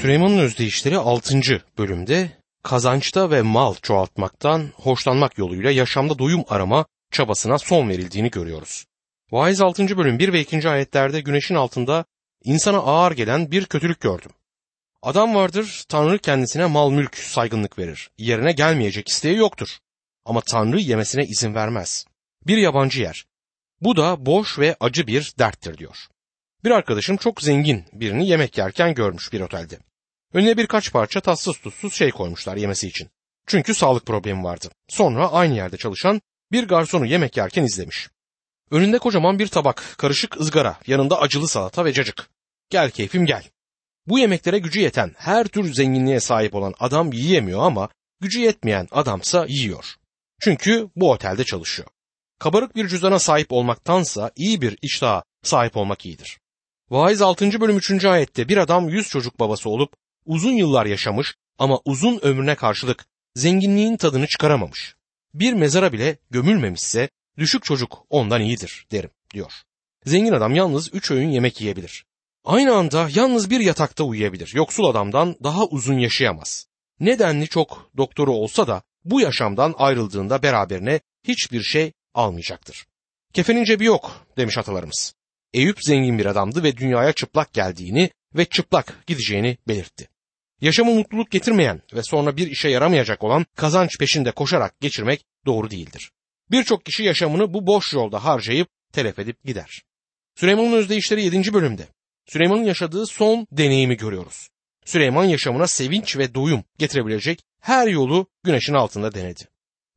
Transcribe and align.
Süleyman'ın 0.00 0.38
özdeyişleri 0.38 0.98
6. 0.98 1.40
bölümde 1.78 2.30
kazançta 2.62 3.30
ve 3.30 3.42
mal 3.42 3.74
çoğaltmaktan 3.74 4.72
hoşlanmak 4.74 5.38
yoluyla 5.38 5.70
yaşamda 5.70 6.18
doyum 6.18 6.44
arama 6.48 6.86
çabasına 7.10 7.58
son 7.58 7.88
verildiğini 7.88 8.30
görüyoruz. 8.30 8.84
Vaiz 9.32 9.60
6. 9.60 9.96
bölüm 9.98 10.18
1 10.18 10.32
ve 10.32 10.40
2. 10.40 10.68
ayetlerde 10.68 11.20
güneşin 11.20 11.54
altında 11.54 12.04
insana 12.44 12.78
ağır 12.78 13.12
gelen 13.12 13.50
bir 13.50 13.66
kötülük 13.66 14.00
gördüm. 14.00 14.30
Adam 15.02 15.34
vardır, 15.34 15.84
Tanrı 15.88 16.18
kendisine 16.18 16.66
mal 16.66 16.90
mülk 16.90 17.16
saygınlık 17.16 17.78
verir. 17.78 18.10
Yerine 18.18 18.52
gelmeyecek 18.52 19.08
isteği 19.08 19.36
yoktur. 19.36 19.68
Ama 20.24 20.40
Tanrı 20.40 20.80
yemesine 20.80 21.24
izin 21.24 21.54
vermez. 21.54 22.06
Bir 22.46 22.56
yabancı 22.56 23.00
yer. 23.00 23.24
Bu 23.80 23.96
da 23.96 24.26
boş 24.26 24.58
ve 24.58 24.76
acı 24.80 25.06
bir 25.06 25.34
derttir 25.38 25.78
diyor. 25.78 25.96
Bir 26.64 26.70
arkadaşım 26.70 27.16
çok 27.16 27.42
zengin 27.42 27.84
birini 27.92 28.28
yemek 28.28 28.58
yerken 28.58 28.94
görmüş 28.94 29.32
bir 29.32 29.40
otelde. 29.40 29.87
Önüne 30.32 30.56
birkaç 30.56 30.92
parça 30.92 31.20
tatsız 31.20 31.58
tutsuz 31.58 31.94
şey 31.94 32.10
koymuşlar 32.10 32.56
yemesi 32.56 32.88
için. 32.88 33.08
Çünkü 33.46 33.74
sağlık 33.74 34.06
problemi 34.06 34.44
vardı. 34.44 34.70
Sonra 34.88 35.32
aynı 35.32 35.54
yerde 35.54 35.76
çalışan 35.76 36.20
bir 36.52 36.68
garsonu 36.68 37.06
yemek 37.06 37.36
yerken 37.36 37.64
izlemiş. 37.64 38.08
Önünde 38.70 38.98
kocaman 38.98 39.38
bir 39.38 39.46
tabak, 39.46 39.94
karışık 39.98 40.40
ızgara, 40.40 40.78
yanında 40.86 41.20
acılı 41.20 41.48
salata 41.48 41.84
ve 41.84 41.92
cacık. 41.92 42.30
Gel 42.70 42.90
keyfim 42.90 43.26
gel. 43.26 43.44
Bu 44.06 44.18
yemeklere 44.18 44.58
gücü 44.58 44.80
yeten, 44.80 45.14
her 45.18 45.46
tür 45.46 45.74
zenginliğe 45.74 46.20
sahip 46.20 46.54
olan 46.54 46.74
adam 46.80 47.12
yiyemiyor 47.12 47.60
ama 47.62 47.88
gücü 48.20 48.40
yetmeyen 48.40 48.88
adamsa 48.90 49.46
yiyor. 49.48 49.94
Çünkü 50.40 50.90
bu 50.96 51.10
otelde 51.10 51.44
çalışıyor. 51.44 51.88
Kabarık 52.38 52.76
bir 52.76 52.88
cüzdana 52.88 53.18
sahip 53.18 53.52
olmaktansa 53.52 54.30
iyi 54.36 54.62
bir 54.62 54.78
iştaha 54.82 55.22
sahip 55.42 55.76
olmak 55.76 56.06
iyidir. 56.06 56.38
Vaiz 56.90 57.22
6. 57.22 57.60
bölüm 57.60 57.76
3. 57.76 58.04
ayette 58.04 58.48
bir 58.48 58.56
adam 58.56 58.88
yüz 58.88 59.08
çocuk 59.08 59.40
babası 59.40 59.70
olup 59.70 59.92
uzun 60.28 60.52
yıllar 60.52 60.86
yaşamış 60.86 61.34
ama 61.58 61.80
uzun 61.84 62.18
ömrüne 62.22 62.54
karşılık 62.54 63.06
zenginliğin 63.34 63.96
tadını 63.96 64.26
çıkaramamış. 64.26 64.94
Bir 65.34 65.52
mezara 65.52 65.92
bile 65.92 66.16
gömülmemişse 66.30 67.08
düşük 67.38 67.64
çocuk 67.64 68.06
ondan 68.10 68.40
iyidir 68.40 68.86
derim 68.92 69.10
diyor. 69.34 69.52
Zengin 70.04 70.32
adam 70.32 70.54
yalnız 70.54 70.94
üç 70.94 71.10
öğün 71.10 71.28
yemek 71.28 71.60
yiyebilir. 71.60 72.04
Aynı 72.44 72.74
anda 72.74 73.08
yalnız 73.14 73.50
bir 73.50 73.60
yatakta 73.60 74.04
uyuyabilir. 74.04 74.52
Yoksul 74.54 74.84
adamdan 74.84 75.36
daha 75.42 75.66
uzun 75.66 75.98
yaşayamaz. 75.98 76.66
Nedenli 77.00 77.48
çok 77.48 77.90
doktoru 77.96 78.32
olsa 78.32 78.66
da 78.66 78.82
bu 79.04 79.20
yaşamdan 79.20 79.74
ayrıldığında 79.78 80.42
beraberine 80.42 81.00
hiçbir 81.24 81.62
şey 81.62 81.92
almayacaktır. 82.14 82.86
Kefenin 83.32 83.64
cebi 83.64 83.84
yok 83.84 84.26
demiş 84.36 84.58
atalarımız. 84.58 85.14
Eyüp 85.52 85.84
zengin 85.84 86.18
bir 86.18 86.26
adamdı 86.26 86.62
ve 86.62 86.76
dünyaya 86.76 87.12
çıplak 87.12 87.52
geldiğini 87.52 88.10
ve 88.34 88.44
çıplak 88.44 89.06
gideceğini 89.06 89.58
belirtti. 89.68 90.08
Yaşamı 90.60 90.94
mutluluk 90.94 91.30
getirmeyen 91.30 91.82
ve 91.94 92.02
sonra 92.02 92.36
bir 92.36 92.46
işe 92.46 92.68
yaramayacak 92.68 93.24
olan 93.24 93.46
kazanç 93.56 93.98
peşinde 93.98 94.30
koşarak 94.30 94.80
geçirmek 94.80 95.24
doğru 95.46 95.70
değildir. 95.70 96.10
Birçok 96.50 96.84
kişi 96.84 97.02
yaşamını 97.02 97.54
bu 97.54 97.66
boş 97.66 97.94
yolda 97.94 98.24
harcayıp 98.24 98.68
telef 98.92 99.18
edip 99.18 99.44
gider. 99.44 99.82
Süleyman'ın 100.34 100.72
özdeyişleri 100.72 101.24
7. 101.24 101.52
bölümde 101.52 101.86
Süleyman'ın 102.26 102.64
yaşadığı 102.64 103.06
son 103.06 103.46
deneyimi 103.52 103.96
görüyoruz. 103.96 104.48
Süleyman 104.84 105.24
yaşamına 105.24 105.66
sevinç 105.66 106.16
ve 106.16 106.34
doyum 106.34 106.64
getirebilecek 106.78 107.44
her 107.60 107.88
yolu 107.88 108.26
güneşin 108.44 108.74
altında 108.74 109.14
denedi. 109.14 109.44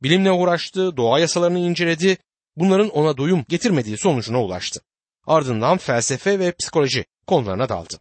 Bilimle 0.02 0.30
uğraştı, 0.30 0.96
doğa 0.96 1.18
yasalarını 1.18 1.58
inceledi, 1.58 2.16
bunların 2.56 2.88
ona 2.88 3.16
doyum 3.16 3.44
getirmediği 3.48 3.98
sonucuna 3.98 4.42
ulaştı. 4.42 4.80
Ardından 5.26 5.78
felsefe 5.78 6.38
ve 6.38 6.52
psikoloji 6.52 7.04
konularına 7.26 7.68
daldı. 7.68 7.94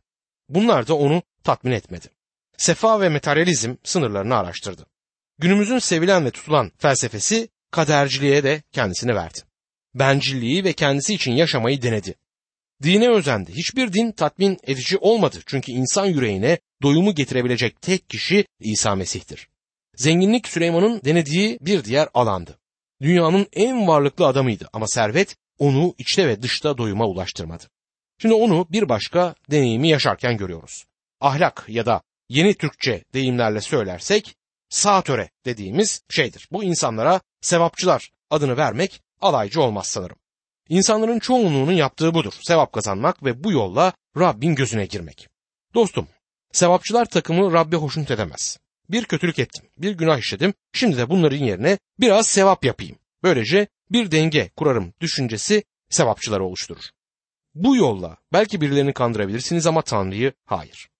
Bunlar 0.49 0.87
da 0.87 0.97
onu 0.97 1.23
tatmin 1.43 1.71
etmedi. 1.71 2.07
Sefa 2.61 3.01
ve 3.01 3.09
materyalizm 3.09 3.75
sınırlarını 3.83 4.35
araştırdı. 4.35 4.85
Günümüzün 5.39 5.79
sevilen 5.79 6.25
ve 6.25 6.31
tutulan 6.31 6.71
felsefesi 6.77 7.49
kaderciliğe 7.71 8.43
de 8.43 8.63
kendisini 8.71 9.15
verdi. 9.15 9.39
Bencilliği 9.95 10.63
ve 10.63 10.73
kendisi 10.73 11.13
için 11.13 11.31
yaşamayı 11.31 11.81
denedi. 11.81 12.15
Dine 12.83 13.09
özendi. 13.09 13.51
Hiçbir 13.53 13.93
din 13.93 14.11
tatmin 14.11 14.57
edici 14.63 14.97
olmadı. 14.97 15.37
Çünkü 15.45 15.71
insan 15.71 16.05
yüreğine 16.05 16.59
doyumu 16.81 17.15
getirebilecek 17.15 17.81
tek 17.81 18.09
kişi 18.09 18.45
İsa 18.59 18.95
Mesih'tir. 18.95 19.47
Zenginlik 19.95 20.47
Süleyman'ın 20.47 21.01
denediği 21.05 21.57
bir 21.61 21.83
diğer 21.83 22.09
alandı. 22.13 22.59
Dünyanın 23.01 23.47
en 23.53 23.87
varlıklı 23.87 24.27
adamıydı 24.27 24.69
ama 24.73 24.87
servet 24.87 25.35
onu 25.59 25.95
içte 25.97 26.27
ve 26.27 26.41
dışta 26.41 26.77
doyuma 26.77 27.05
ulaştırmadı. 27.05 27.63
Şimdi 28.17 28.33
onu 28.33 28.67
bir 28.69 28.89
başka 28.89 29.35
deneyimi 29.51 29.89
yaşarken 29.89 30.37
görüyoruz. 30.37 30.85
Ahlak 31.21 31.65
ya 31.67 31.85
da 31.85 32.01
yeni 32.31 32.53
Türkçe 32.53 33.03
deyimlerle 33.13 33.61
söylersek 33.61 34.35
sağ 34.69 35.01
töre 35.01 35.29
dediğimiz 35.45 36.01
şeydir. 36.09 36.47
Bu 36.51 36.63
insanlara 36.63 37.21
sevapçılar 37.41 38.11
adını 38.29 38.57
vermek 38.57 39.01
alaycı 39.21 39.61
olmaz 39.61 39.87
sanırım. 39.87 40.17
İnsanların 40.69 41.19
çoğunluğunun 41.19 41.71
yaptığı 41.71 42.13
budur. 42.13 42.33
Sevap 42.41 42.73
kazanmak 42.73 43.23
ve 43.23 43.43
bu 43.43 43.51
yolla 43.51 43.93
Rabbin 44.17 44.55
gözüne 44.55 44.85
girmek. 44.85 45.27
Dostum, 45.73 46.07
sevapçılar 46.51 47.05
takımı 47.05 47.53
Rabbe 47.53 47.75
hoşnut 47.75 48.11
edemez. 48.11 48.57
Bir 48.89 49.05
kötülük 49.05 49.39
ettim, 49.39 49.65
bir 49.77 49.91
günah 49.91 50.17
işledim, 50.17 50.53
şimdi 50.73 50.97
de 50.97 51.09
bunların 51.09 51.37
yerine 51.45 51.77
biraz 51.99 52.27
sevap 52.27 52.65
yapayım. 52.65 52.97
Böylece 53.23 53.67
bir 53.89 54.11
denge 54.11 54.49
kurarım 54.55 54.93
düşüncesi 55.01 55.63
sevapçıları 55.89 56.43
oluşturur. 56.43 56.83
Bu 57.55 57.75
yolla 57.75 58.17
belki 58.33 58.61
birilerini 58.61 58.93
kandırabilirsiniz 58.93 59.67
ama 59.67 59.81
Tanrı'yı 59.81 60.33
hayır. 60.45 60.90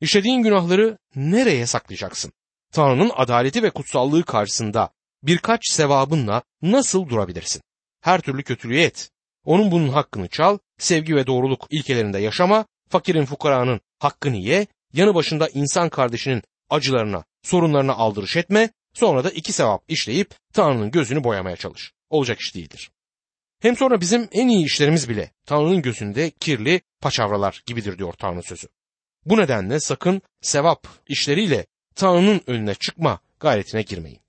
İşlediğin 0.00 0.42
günahları 0.42 0.98
nereye 1.16 1.66
saklayacaksın? 1.66 2.32
Tanrı'nın 2.72 3.10
adaleti 3.14 3.62
ve 3.62 3.70
kutsallığı 3.70 4.24
karşısında 4.24 4.90
birkaç 5.22 5.60
sevabınla 5.70 6.42
nasıl 6.62 7.08
durabilirsin? 7.08 7.62
Her 8.00 8.20
türlü 8.20 8.42
kötülüğü 8.42 8.80
et. 8.80 9.10
Onun 9.44 9.70
bunun 9.70 9.88
hakkını 9.88 10.28
çal, 10.28 10.58
sevgi 10.78 11.16
ve 11.16 11.26
doğruluk 11.26 11.66
ilkelerinde 11.70 12.18
yaşama, 12.18 12.66
fakirin 12.88 13.24
fukaranın 13.24 13.80
hakkını 13.98 14.36
ye, 14.36 14.66
yanı 14.92 15.14
başında 15.14 15.48
insan 15.48 15.88
kardeşinin 15.88 16.42
acılarına, 16.70 17.24
sorunlarına 17.42 17.92
aldırış 17.92 18.36
etme, 18.36 18.70
sonra 18.94 19.24
da 19.24 19.30
iki 19.30 19.52
sevap 19.52 19.84
işleyip 19.88 20.34
Tanrı'nın 20.52 20.90
gözünü 20.90 21.24
boyamaya 21.24 21.56
çalış. 21.56 21.92
Olacak 22.10 22.40
iş 22.40 22.54
değildir. 22.54 22.90
Hem 23.60 23.76
sonra 23.76 24.00
bizim 24.00 24.28
en 24.32 24.48
iyi 24.48 24.66
işlerimiz 24.66 25.08
bile 25.08 25.30
Tanrı'nın 25.46 25.82
gözünde 25.82 26.30
kirli 26.30 26.80
paçavralar 27.00 27.62
gibidir 27.66 27.98
diyor 27.98 28.12
Tanrı 28.12 28.42
sözü. 28.42 28.68
Bu 29.28 29.36
nedenle 29.36 29.80
sakın 29.80 30.22
sevap 30.40 30.86
işleriyle 31.08 31.66
Tanrı'nın 31.94 32.40
önüne 32.46 32.74
çıkma 32.74 33.20
gayretine 33.40 33.82
girmeyin. 33.82 34.20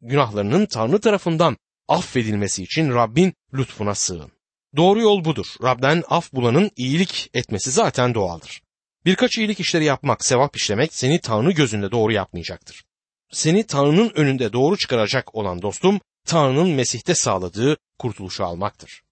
Günahlarının 0.00 0.66
Tanrı 0.66 1.00
tarafından 1.00 1.56
affedilmesi 1.88 2.62
için 2.62 2.94
Rabbin 2.94 3.34
lütfuna 3.54 3.94
sığın. 3.94 4.32
Doğru 4.76 5.00
yol 5.00 5.24
budur. 5.24 5.46
Rab'den 5.62 6.02
af 6.08 6.32
bulanın 6.32 6.70
iyilik 6.76 7.30
etmesi 7.34 7.70
zaten 7.70 8.14
doğaldır. 8.14 8.62
Birkaç 9.04 9.38
iyilik 9.38 9.60
işleri 9.60 9.84
yapmak, 9.84 10.24
sevap 10.24 10.56
işlemek 10.56 10.94
seni 10.94 11.20
Tanrı 11.20 11.50
gözünde 11.50 11.90
doğru 11.90 12.12
yapmayacaktır. 12.12 12.84
Seni 13.30 13.66
Tanrı'nın 13.66 14.12
önünde 14.14 14.52
doğru 14.52 14.76
çıkaracak 14.76 15.34
olan 15.34 15.62
dostum, 15.62 16.00
Tanrı'nın 16.26 16.68
Mesih'te 16.68 17.14
sağladığı 17.14 17.76
kurtuluşu 17.98 18.44
almaktır. 18.44 19.02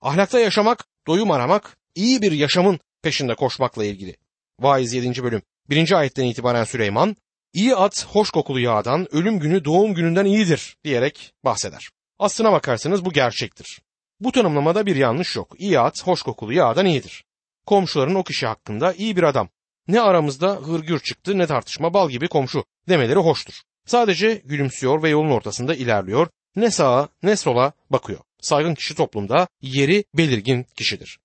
Ahlakta 0.00 0.40
yaşamak, 0.40 0.84
doyum 1.06 1.30
aramak, 1.30 1.76
iyi 1.94 2.22
bir 2.22 2.32
yaşamın 2.32 2.80
peşinde 3.02 3.34
koşmakla 3.34 3.84
ilgili. 3.84 4.16
Vaiz 4.60 4.92
7. 4.92 5.22
bölüm 5.22 5.42
1. 5.70 5.92
ayetten 5.92 6.24
itibaren 6.24 6.64
Süleyman, 6.64 7.16
iyi 7.52 7.76
at 7.76 8.06
hoş 8.08 8.30
kokulu 8.30 8.60
yağdan, 8.60 9.14
ölüm 9.14 9.38
günü 9.38 9.64
doğum 9.64 9.94
gününden 9.94 10.24
iyidir 10.24 10.76
diyerek 10.84 11.32
bahseder. 11.44 11.88
Aslına 12.18 12.52
bakarsanız 12.52 13.04
bu 13.04 13.12
gerçektir. 13.12 13.80
Bu 14.20 14.32
tanımlamada 14.32 14.86
bir 14.86 14.96
yanlış 14.96 15.36
yok. 15.36 15.54
İyi 15.58 15.80
at 15.80 16.06
hoş 16.06 16.22
kokulu 16.22 16.52
yağdan 16.52 16.86
iyidir. 16.86 17.24
Komşuların 17.66 18.14
o 18.14 18.24
kişi 18.24 18.46
hakkında 18.46 18.92
iyi 18.92 19.16
bir 19.16 19.22
adam. 19.22 19.48
Ne 19.88 20.00
aramızda 20.00 20.54
hırgür 20.54 21.00
çıktı 21.00 21.38
ne 21.38 21.46
tartışma 21.46 21.94
bal 21.94 22.10
gibi 22.10 22.28
komşu 22.28 22.64
demeleri 22.88 23.18
hoştur. 23.18 23.54
Sadece 23.86 24.42
gülümsüyor 24.44 25.02
ve 25.02 25.08
yolun 25.08 25.30
ortasında 25.30 25.74
ilerliyor. 25.74 26.28
Ne 26.56 26.70
sağa 26.70 27.08
ne 27.22 27.36
sola 27.36 27.72
bakıyor. 27.90 28.20
Saygın 28.40 28.74
kişi 28.74 28.94
toplumda 28.94 29.48
yeri 29.62 30.04
belirgin 30.14 30.66
kişidir. 30.76 31.18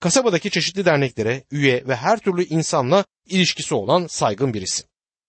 Kasabadaki 0.00 0.50
çeşitli 0.50 0.84
derneklere 0.84 1.44
üye 1.50 1.84
ve 1.88 1.96
her 1.96 2.18
türlü 2.18 2.44
insanla 2.44 3.04
ilişkisi 3.26 3.74
olan 3.74 4.06
saygın 4.06 4.54
birisi. 4.54 4.82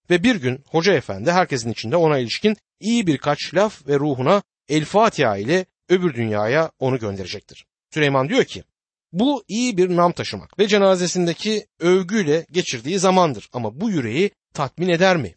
Ve 0.09 0.23
bir 0.23 0.35
gün 0.35 0.63
hoca 0.67 0.93
efendi 0.93 1.31
herkesin 1.31 1.71
içinde 1.71 1.95
ona 1.95 2.17
ilişkin 2.17 2.57
iyi 2.79 3.07
birkaç 3.07 3.55
laf 3.55 3.87
ve 3.87 3.99
ruhuna 3.99 4.43
El 4.69 4.85
Fatiha 4.85 5.37
ile 5.37 5.65
öbür 5.89 6.13
dünyaya 6.13 6.71
onu 6.79 6.99
gönderecektir. 6.99 7.65
Süleyman 7.93 8.29
diyor 8.29 8.43
ki 8.43 8.63
bu 9.11 9.43
iyi 9.47 9.77
bir 9.77 9.95
nam 9.95 10.11
taşımak 10.11 10.59
ve 10.59 10.67
cenazesindeki 10.67 11.67
övgüyle 11.79 12.45
geçirdiği 12.51 12.99
zamandır 12.99 13.49
ama 13.53 13.81
bu 13.81 13.89
yüreği 13.89 14.31
tatmin 14.53 14.89
eder 14.89 15.17
mi? 15.17 15.35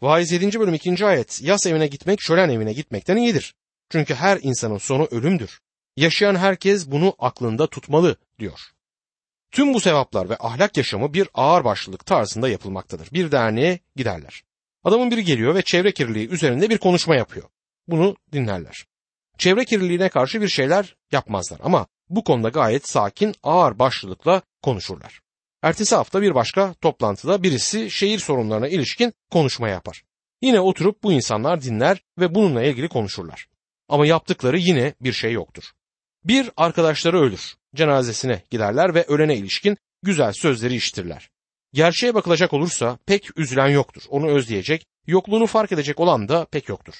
Vaiz 0.00 0.32
7. 0.32 0.60
bölüm 0.60 0.74
2. 0.74 1.06
ayet 1.06 1.42
yas 1.42 1.66
evine 1.66 1.86
gitmek 1.86 2.20
şölen 2.20 2.48
evine 2.48 2.72
gitmekten 2.72 3.16
iyidir. 3.16 3.54
Çünkü 3.90 4.14
her 4.14 4.38
insanın 4.42 4.78
sonu 4.78 5.08
ölümdür. 5.10 5.60
Yaşayan 5.96 6.36
herkes 6.36 6.90
bunu 6.90 7.14
aklında 7.18 7.66
tutmalı 7.66 8.16
diyor. 8.38 8.60
Tüm 9.50 9.74
bu 9.74 9.80
sevaplar 9.80 10.30
ve 10.30 10.36
ahlak 10.40 10.76
yaşamı 10.76 11.14
bir 11.14 11.28
ağırbaşlılık 11.34 12.06
tarzında 12.06 12.48
yapılmaktadır. 12.48 13.08
Bir 13.12 13.32
derneğe 13.32 13.80
giderler. 13.96 14.42
Adamın 14.84 15.10
biri 15.10 15.24
geliyor 15.24 15.54
ve 15.54 15.62
çevre 15.62 15.92
kirliliği 15.92 16.28
üzerinde 16.28 16.70
bir 16.70 16.78
konuşma 16.78 17.16
yapıyor. 17.16 17.48
Bunu 17.88 18.16
dinlerler. 18.32 18.86
Çevre 19.38 19.64
kirliliğine 19.64 20.08
karşı 20.08 20.40
bir 20.40 20.48
şeyler 20.48 20.96
yapmazlar 21.12 21.60
ama 21.62 21.86
bu 22.08 22.24
konuda 22.24 22.48
gayet 22.48 22.88
sakin, 22.88 23.34
ağır 23.42 23.78
başlılıkla 23.78 24.42
konuşurlar. 24.62 25.20
Ertesi 25.62 25.94
hafta 25.94 26.22
bir 26.22 26.34
başka 26.34 26.74
toplantıda 26.74 27.42
birisi 27.42 27.90
şehir 27.90 28.18
sorunlarına 28.18 28.68
ilişkin 28.68 29.12
konuşma 29.30 29.68
yapar. 29.68 30.02
Yine 30.42 30.60
oturup 30.60 31.02
bu 31.02 31.12
insanlar 31.12 31.62
dinler 31.62 32.02
ve 32.18 32.34
bununla 32.34 32.62
ilgili 32.62 32.88
konuşurlar. 32.88 33.46
Ama 33.88 34.06
yaptıkları 34.06 34.58
yine 34.58 34.94
bir 35.00 35.12
şey 35.12 35.32
yoktur. 35.32 35.64
Bir 36.26 36.50
arkadaşları 36.56 37.20
ölür. 37.20 37.54
Cenazesine 37.74 38.42
giderler 38.50 38.94
ve 38.94 39.04
ölene 39.04 39.36
ilişkin 39.36 39.76
güzel 40.02 40.32
sözleri 40.32 40.74
işitirler. 40.74 41.30
Gerçeğe 41.72 42.14
bakılacak 42.14 42.52
olursa 42.52 42.98
pek 43.06 43.38
üzülen 43.38 43.68
yoktur. 43.68 44.02
Onu 44.08 44.30
özleyecek, 44.30 44.86
yokluğunu 45.06 45.46
fark 45.46 45.72
edecek 45.72 46.00
olan 46.00 46.28
da 46.28 46.44
pek 46.44 46.68
yoktur. 46.68 46.94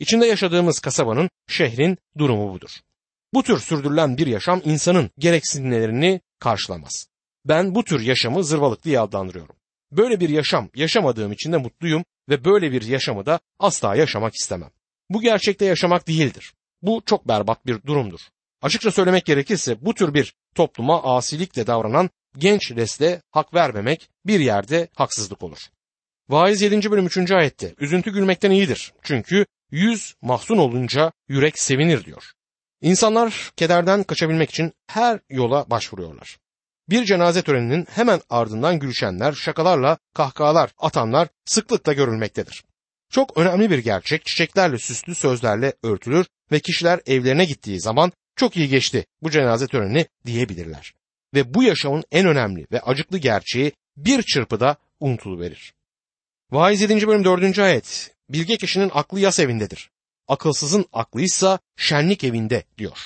İçinde 0.00 0.26
yaşadığımız 0.26 0.78
kasabanın, 0.78 1.30
şehrin 1.48 1.98
durumu 2.18 2.54
budur. 2.54 2.70
Bu 3.34 3.42
tür 3.42 3.58
sürdürülen 3.58 4.16
bir 4.16 4.26
yaşam 4.26 4.60
insanın 4.64 5.10
gereksinimlerini 5.18 6.20
karşılamaz. 6.38 7.06
Ben 7.44 7.74
bu 7.74 7.84
tür 7.84 8.00
yaşamı 8.00 8.44
zırvalık 8.44 8.84
diye 8.84 9.00
adlandırıyorum. 9.00 9.56
Böyle 9.92 10.20
bir 10.20 10.28
yaşam 10.28 10.68
yaşamadığım 10.74 11.32
için 11.32 11.52
de 11.52 11.56
mutluyum 11.56 12.04
ve 12.28 12.44
böyle 12.44 12.72
bir 12.72 12.82
yaşamı 12.82 13.26
da 13.26 13.40
asla 13.58 13.96
yaşamak 13.96 14.34
istemem. 14.34 14.70
Bu 15.10 15.20
gerçekte 15.20 15.64
yaşamak 15.64 16.08
değildir. 16.08 16.52
Bu 16.82 17.02
çok 17.06 17.28
berbat 17.28 17.66
bir 17.66 17.82
durumdur. 17.82 18.20
Açıkça 18.62 18.90
söylemek 18.90 19.24
gerekirse 19.24 19.84
bu 19.84 19.94
tür 19.94 20.14
bir 20.14 20.34
topluma 20.54 21.02
asilikle 21.02 21.66
davranan 21.66 22.10
genç 22.36 22.70
nesle 22.70 23.22
hak 23.30 23.54
vermemek 23.54 24.10
bir 24.26 24.40
yerde 24.40 24.88
haksızlık 24.94 25.42
olur. 25.42 25.58
Vaiz 26.28 26.62
7. 26.62 26.90
bölüm 26.90 27.06
3. 27.06 27.30
ayette 27.30 27.74
üzüntü 27.78 28.12
gülmekten 28.12 28.50
iyidir. 28.50 28.92
Çünkü 29.02 29.46
yüz 29.70 30.14
mahzun 30.22 30.58
olunca 30.58 31.12
yürek 31.28 31.58
sevinir 31.58 32.04
diyor. 32.04 32.32
İnsanlar 32.80 33.52
kederden 33.56 34.02
kaçabilmek 34.02 34.50
için 34.50 34.72
her 34.86 35.20
yola 35.30 35.70
başvuruyorlar. 35.70 36.38
Bir 36.88 37.04
cenaze 37.04 37.42
töreninin 37.42 37.86
hemen 37.90 38.20
ardından 38.30 38.78
gülüşenler, 38.78 39.32
şakalarla 39.32 39.98
kahkahalar 40.14 40.70
atanlar 40.78 41.28
sıklıkla 41.44 41.92
görülmektedir. 41.92 42.64
Çok 43.10 43.38
önemli 43.38 43.70
bir 43.70 43.78
gerçek 43.78 44.26
çiçeklerle 44.26 44.78
süslü 44.78 45.14
sözlerle 45.14 45.72
örtülür 45.82 46.26
ve 46.52 46.60
kişiler 46.60 47.00
evlerine 47.06 47.44
gittiği 47.44 47.80
zaman 47.80 48.12
çok 48.42 48.56
iyi 48.56 48.68
geçti 48.68 49.06
bu 49.22 49.30
cenaze 49.30 49.66
töreni 49.66 50.06
diyebilirler. 50.26 50.94
Ve 51.34 51.54
bu 51.54 51.62
yaşamın 51.62 52.04
en 52.12 52.26
önemli 52.26 52.66
ve 52.72 52.80
acıklı 52.80 53.18
gerçeği 53.18 53.72
bir 53.96 54.22
çırpıda 54.22 54.76
unutuluverir. 55.00 55.74
Vaiz 56.50 56.80
7. 56.80 57.06
bölüm 57.06 57.24
4. 57.24 57.58
ayet. 57.58 58.14
Bilge 58.28 58.56
kişinin 58.56 58.90
aklı 58.94 59.20
yas 59.20 59.38
evindedir. 59.38 59.90
Akılsızın 60.28 60.86
aklıysa 60.92 61.58
şenlik 61.76 62.24
evinde 62.24 62.64
diyor. 62.78 62.98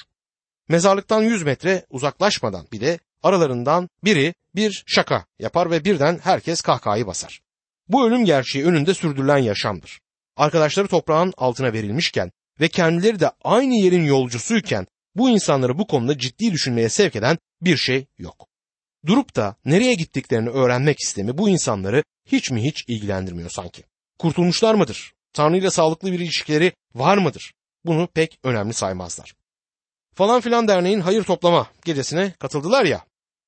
Mezarlıktan 0.69 1.23
100 1.23 1.43
metre 1.43 1.87
uzaklaşmadan 1.91 2.67
bile 2.73 2.99
aralarından 3.23 3.89
biri 4.05 4.35
bir 4.55 4.85
şaka 4.87 5.27
yapar 5.39 5.71
ve 5.71 5.85
birden 5.85 6.21
herkes 6.23 6.61
kahkahayı 6.61 7.07
basar. 7.07 7.41
Bu 7.89 8.07
ölüm 8.07 8.25
gerçeği 8.25 8.65
önünde 8.65 8.95
sürdürülen 8.95 9.39
yaşamdır. 9.39 10.01
Arkadaşları 10.37 10.89
toprağın 10.89 11.33
altına 11.37 11.73
verilmişken 11.73 12.31
ve 12.61 12.69
kendileri 12.69 13.21
de 13.21 13.31
aynı 13.45 13.75
yerin 13.75 14.05
yolcusuyken 14.05 14.87
bu 15.17 15.31
insanları 15.31 15.79
bu 15.79 15.87
konuda 15.87 16.19
ciddi 16.19 16.53
düşünmeye 16.53 16.89
sevk 16.89 17.17
eden 17.17 17.39
bir 17.61 17.77
şey 17.77 18.07
yok. 18.19 18.49
Durup 19.07 19.37
da 19.37 19.57
nereye 19.65 19.95
gittiklerini 19.95 20.49
öğrenmek 20.49 21.01
istemi 21.01 21.39
bu 21.39 21.49
insanları 21.49 22.05
hiç 22.27 22.51
mi 22.51 22.65
hiç 22.65 22.85
ilgilendirmiyor 22.89 23.51
sanki. 23.51 23.83
Kurtulmuşlar 24.19 24.75
mıdır? 24.75 25.13
Tanrı 25.33 25.57
ile 25.57 25.71
sağlıklı 25.71 26.13
bir 26.13 26.21
ilişkileri 26.21 26.73
var 26.95 27.19
mıdır? 27.19 27.55
Bunu 27.85 28.09
pek 28.15 28.39
önemli 28.45 28.75
saymazlar. 28.75 29.35
Falan 30.15 30.41
filan 30.41 30.69
derneğin 30.69 31.01
hayır 31.01 31.25
toplama 31.25 31.67
gecesine 31.85 32.33
katıldılar 32.39 32.85
ya. 32.85 33.05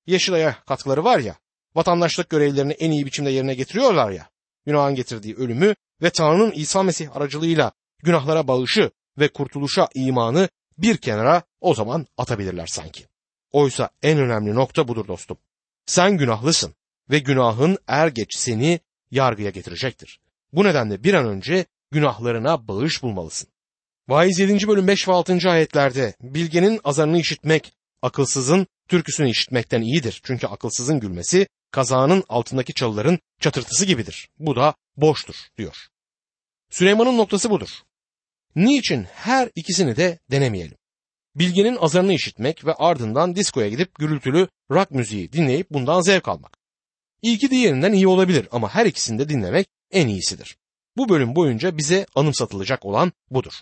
Yeşilay'a 0.07 0.57
katkıları 0.67 1.05
var 1.05 1.19
ya. 1.19 1.37
Vatandaşlık 1.75 2.31
görevlerini 2.31 2.73
en 2.73 2.91
iyi 2.91 3.07
biçimde 3.07 3.31
yerine 3.31 3.55
getiriyorlar 3.55 4.11
ya. 4.11 4.29
Günahın 4.67 4.95
getirdiği 4.95 5.35
ölümü 5.35 5.75
ve 6.03 6.11
Tanrı'nın 6.11 6.51
İsa 6.51 6.83
Mesih 6.83 7.17
aracılığıyla 7.17 7.73
günahlara 8.03 8.49
bağışı 8.49 8.91
ve 9.19 9.29
kurtuluşa 9.29 9.89
imanı 9.95 10.49
bir 10.79 10.97
kenara 10.97 11.43
o 11.61 11.75
zaman 11.75 12.07
atabilirler 12.17 12.67
sanki. 12.67 13.07
Oysa 13.53 13.91
en 14.03 14.19
önemli 14.19 14.55
nokta 14.55 14.89
budur 14.89 15.09
dostum. 15.09 15.39
Sen 15.87 16.17
günahlısın 16.17 16.75
ve 17.11 17.19
günahın 17.19 17.79
er 17.87 18.09
geç 18.09 18.35
seni 18.37 18.81
yargıya 19.11 19.51
getirecektir. 19.51 20.21
Bu 20.53 20.65
nedenle 20.65 21.05
bir 21.05 21.15
an 21.15 21.27
önce 21.27 21.67
günahlarına 21.91 22.69
bağış 22.69 23.03
bulmalısın. 23.03 23.49
Vaiz 24.09 24.39
7. 24.39 24.69
bölüm 24.69 24.89
5 24.89 25.09
ve 25.09 25.13
6. 25.13 25.39
ayetlerde 25.51 26.15
bilgenin 26.21 26.81
azarını 26.85 27.19
işitmek, 27.19 27.73
akılsızın 28.03 28.67
türküsünü 28.89 29.31
işitmekten 29.31 29.83
iyidir. 29.83 30.21
Çünkü 30.25 30.47
akılsızın 30.47 31.01
gülmesi 31.01 31.49
kazağının 31.71 32.25
altındaki 32.29 32.75
çalıların 32.75 33.19
çatırtısı 33.41 33.85
gibidir. 33.85 34.29
Bu 34.39 34.57
da 34.57 34.75
boştur 34.97 35.35
diyor. 35.59 35.77
Süleyman'ın 36.71 37.19
noktası 37.19 37.51
budur. 37.51 37.69
Niçin 38.57 39.05
her 39.05 39.51
ikisini 39.55 39.97
de 39.97 40.19
denemeyelim? 40.31 40.78
Bilgenin 41.39 41.77
azarını 41.77 42.13
işitmek 42.13 42.65
ve 42.65 42.75
ardından 42.75 43.37
diskoya 43.37 43.69
gidip 43.69 43.95
gürültülü 43.95 44.49
rock 44.71 44.91
müziği 44.91 45.33
dinleyip 45.33 45.71
bundan 45.71 46.01
zevk 46.01 46.29
almak. 46.29 46.59
İlki 47.23 47.51
diğerinden 47.51 47.93
iyi 47.93 48.09
olabilir 48.09 48.49
ama 48.53 48.75
her 48.75 48.87
ikisini 48.87 49.19
de 49.19 49.29
dinlemek 49.29 49.69
en 49.91 50.09
iyisidir. 50.09 50.57
Bu 50.97 51.09
bölüm 51.09 51.35
boyunca 51.35 51.77
bize 51.77 52.07
anımsatılacak 52.15 52.85
olan 52.85 53.13
budur. 53.31 53.53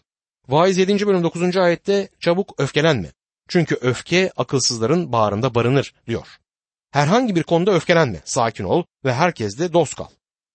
Vaiz 0.48 0.78
7. 0.78 1.06
bölüm 1.06 1.22
9. 1.22 1.56
ayette 1.56 2.08
çabuk 2.20 2.54
öfkelenme. 2.58 3.12
Çünkü 3.48 3.74
öfke 3.74 4.30
akılsızların 4.36 5.12
bağrında 5.12 5.54
barınır 5.54 5.94
diyor. 6.06 6.26
Herhangi 6.90 7.36
bir 7.36 7.42
konuda 7.42 7.72
öfkelenme, 7.72 8.20
sakin 8.24 8.64
ol 8.64 8.84
ve 9.04 9.14
herkesle 9.14 9.72
dost 9.72 9.94
kal. 9.94 10.08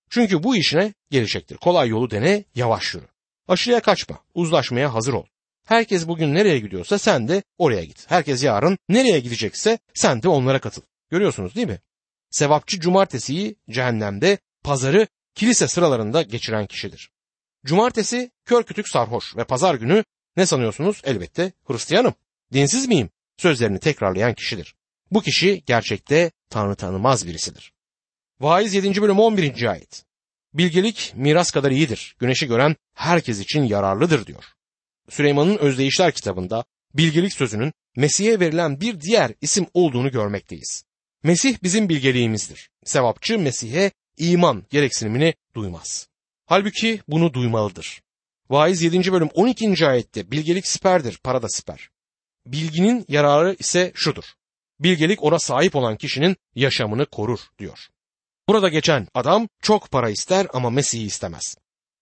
Çünkü 0.09 0.43
bu 0.43 0.55
işine 0.55 0.93
gelecektir. 1.09 1.57
Kolay 1.57 1.89
yolu 1.89 2.11
dene, 2.11 2.43
yavaş 2.55 2.93
yürü. 2.93 3.05
Aşırıya 3.47 3.81
kaçma, 3.81 4.19
uzlaşmaya 4.33 4.93
hazır 4.93 5.13
ol. 5.13 5.25
Herkes 5.65 6.07
bugün 6.07 6.33
nereye 6.33 6.59
gidiyorsa 6.59 6.97
sen 6.99 7.27
de 7.27 7.43
oraya 7.57 7.83
git. 7.83 8.05
Herkes 8.11 8.43
yarın 8.43 8.77
nereye 8.89 9.19
gidecekse 9.19 9.79
sen 9.93 10.23
de 10.23 10.29
onlara 10.29 10.59
katıl. 10.59 10.81
Görüyorsunuz 11.09 11.55
değil 11.55 11.67
mi? 11.67 11.79
Sevapçı 12.29 12.79
cumartesiyi 12.79 13.55
cehennemde, 13.69 14.37
pazarı 14.63 15.07
kilise 15.35 15.67
sıralarında 15.67 16.21
geçiren 16.21 16.67
kişidir. 16.67 17.11
Cumartesi 17.65 18.31
kör 18.45 18.63
kütük 18.63 18.89
sarhoş 18.89 19.37
ve 19.37 19.43
pazar 19.43 19.75
günü 19.75 20.03
ne 20.37 20.45
sanıyorsunuz? 20.45 21.01
Elbette 21.03 21.51
Hristiyanım. 21.67 22.13
Dinsiz 22.53 22.87
miyim? 22.87 23.09
Sözlerini 23.37 23.79
tekrarlayan 23.79 24.33
kişidir. 24.33 24.75
Bu 25.11 25.21
kişi 25.21 25.63
gerçekte 25.65 26.31
Tanrı 26.49 26.75
tanımaz 26.75 27.27
birisidir. 27.27 27.73
Vaiz 28.39 28.73
7. 28.73 29.01
bölüm 29.01 29.19
11. 29.19 29.71
ayet. 29.71 30.05
Bilgelik 30.53 31.13
miras 31.15 31.51
kadar 31.51 31.71
iyidir. 31.71 32.15
Güneşi 32.19 32.47
gören 32.47 32.75
herkes 32.93 33.39
için 33.39 33.63
yararlıdır 33.63 34.27
diyor. 34.27 34.43
Süleyman'ın 35.09 35.57
Özdeyişler 35.57 36.11
kitabında 36.11 36.65
bilgelik 36.93 37.33
sözünün 37.33 37.73
Mesih'e 37.95 38.39
verilen 38.39 38.81
bir 38.81 39.01
diğer 39.01 39.33
isim 39.41 39.67
olduğunu 39.73 40.11
görmekteyiz. 40.11 40.83
Mesih 41.23 41.57
bizim 41.63 41.89
bilgeliğimizdir. 41.89 42.69
Sevapçı 42.83 43.39
Mesih'e 43.39 43.91
iman 44.17 44.63
gereksinimini 44.69 45.33
duymaz. 45.55 46.07
Halbuki 46.45 47.01
bunu 47.07 47.33
duymalıdır. 47.33 48.01
Vaiz 48.49 48.81
7. 48.81 49.11
bölüm 49.11 49.29
12. 49.33 49.87
ayette 49.87 50.31
bilgelik 50.31 50.67
siperdir, 50.67 51.17
para 51.23 51.41
da 51.41 51.49
siper. 51.49 51.89
Bilginin 52.45 53.05
yararı 53.07 53.55
ise 53.59 53.91
şudur. 53.95 54.23
Bilgelik 54.79 55.23
ona 55.23 55.39
sahip 55.39 55.75
olan 55.75 55.97
kişinin 55.97 56.37
yaşamını 56.55 57.05
korur 57.05 57.39
diyor. 57.59 57.87
Burada 58.49 58.69
geçen 58.69 59.07
adam 59.13 59.47
çok 59.61 59.91
para 59.91 60.09
ister 60.09 60.47
ama 60.53 60.69
Mesih'i 60.69 61.05
istemez. 61.05 61.55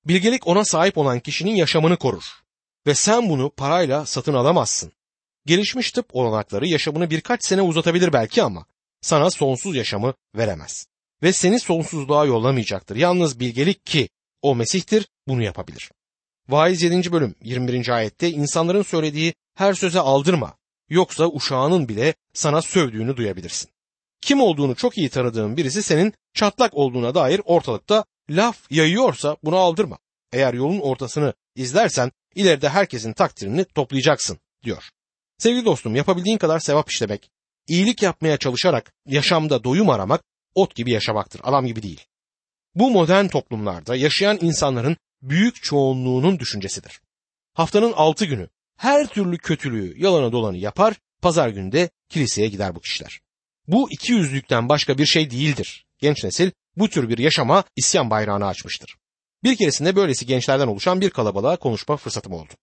Bilgelik 0.06 0.48
ona 0.48 0.66
sahip 0.66 0.98
olan 0.98 1.20
kişinin 1.20 1.56
yaşamını 1.56 1.98
korur. 1.98 2.24
Ve 2.88 2.96
sen 2.96 3.30
bunu 3.30 3.50
parayla 3.50 4.06
satın 4.06 4.34
alamazsın. 4.34 4.92
Gelişmiş 5.46 5.92
tıp 5.92 6.16
olanakları 6.16 6.68
yaşamını 6.68 7.10
birkaç 7.10 7.46
sene 7.46 7.62
uzatabilir 7.62 8.14
belki 8.14 8.44
ama 8.44 8.66
sana 9.02 9.30
sonsuz 9.30 9.76
yaşamı 9.76 10.14
veremez. 10.36 10.88
Ve 11.24 11.34
seni 11.34 11.60
sonsuzluğa 11.60 12.26
yollamayacaktır. 12.26 12.96
Yalnız 12.96 13.40
bilgelik 13.40 13.86
ki 13.86 14.10
o 14.42 14.56
Mesih'tir 14.56 15.08
bunu 15.28 15.44
yapabilir. 15.44 15.92
Vaiz 16.50 16.82
7. 16.82 17.12
bölüm 17.12 17.36
21. 17.44 17.90
ayette 17.90 18.32
insanların 18.32 18.84
söylediği 18.84 19.34
her 19.56 19.74
söze 19.74 20.00
aldırma. 20.00 20.58
Yoksa 20.90 21.28
uşağının 21.28 21.90
bile 21.90 22.14
sana 22.34 22.62
sövdüğünü 22.62 23.18
duyabilirsin. 23.18 23.70
Kim 24.22 24.42
olduğunu 24.42 24.76
çok 24.76 24.98
iyi 24.98 25.10
tanıdığın 25.10 25.58
birisi 25.58 25.84
senin 25.84 26.14
çatlak 26.34 26.74
olduğuna 26.74 27.16
dair 27.16 27.42
ortalıkta 27.46 28.06
laf 28.30 28.72
yayıyorsa 28.72 29.38
bunu 29.44 29.58
aldırma. 29.58 29.98
Eğer 30.34 30.54
yolun 30.54 30.80
ortasını 30.80 31.34
izlersen 31.56 32.12
ileride 32.36 32.70
herkesin 32.70 33.14
takdirini 33.14 33.66
toplayacaksın 33.66 34.40
diyor. 34.64 34.90
Sevgili 35.38 35.66
dostum 35.66 35.96
yapabildiğin 35.96 36.38
kadar 36.38 36.60
sevap 36.60 36.90
işlemek, 36.90 37.30
iyilik 37.68 38.04
yapmaya 38.04 38.38
çalışarak 38.38 38.94
yaşamda 39.06 39.64
doyum 39.64 39.90
aramak 39.90 40.24
ot 40.56 40.76
gibi 40.76 40.92
yaşamaktır, 40.92 41.42
adam 41.44 41.66
gibi 41.66 41.84
değil. 41.84 42.06
Bu 42.76 42.92
modern 42.92 43.28
toplumlarda 43.28 43.96
yaşayan 43.96 44.38
insanların 44.42 44.98
büyük 45.22 45.64
çoğunluğunun 45.64 46.40
düşüncesidir. 46.40 47.02
Haftanın 47.54 47.92
altı 47.92 48.26
günü 48.26 48.50
her 48.78 49.08
türlü 49.08 49.38
kötülüğü 49.38 49.94
yalana 49.98 50.32
dolanı 50.32 50.58
yapar, 50.58 50.96
pazar 51.22 51.50
günde 51.50 51.90
kiliseye 52.10 52.48
gider 52.48 52.76
bu 52.76 52.80
kişiler. 52.80 53.20
Bu 53.68 53.92
iki 53.92 54.12
yüzlükten 54.12 54.70
başka 54.70 54.98
bir 54.98 55.06
şey 55.06 55.32
değildir. 55.32 55.86
Genç 55.98 56.24
nesil 56.24 56.52
bu 56.78 56.90
tür 56.90 57.10
bir 57.10 57.18
yaşama 57.18 57.64
isyan 57.76 58.10
bayrağını 58.10 58.48
açmıştır. 58.48 58.96
Bir 59.44 59.56
keresinde 59.56 59.96
böylesi 59.96 60.26
gençlerden 60.26 60.68
oluşan 60.68 61.02
bir 61.02 61.10
kalabalığa 61.10 61.56
konuşma 61.56 61.98
fırsatım 61.98 62.34
oldu. 62.34 62.54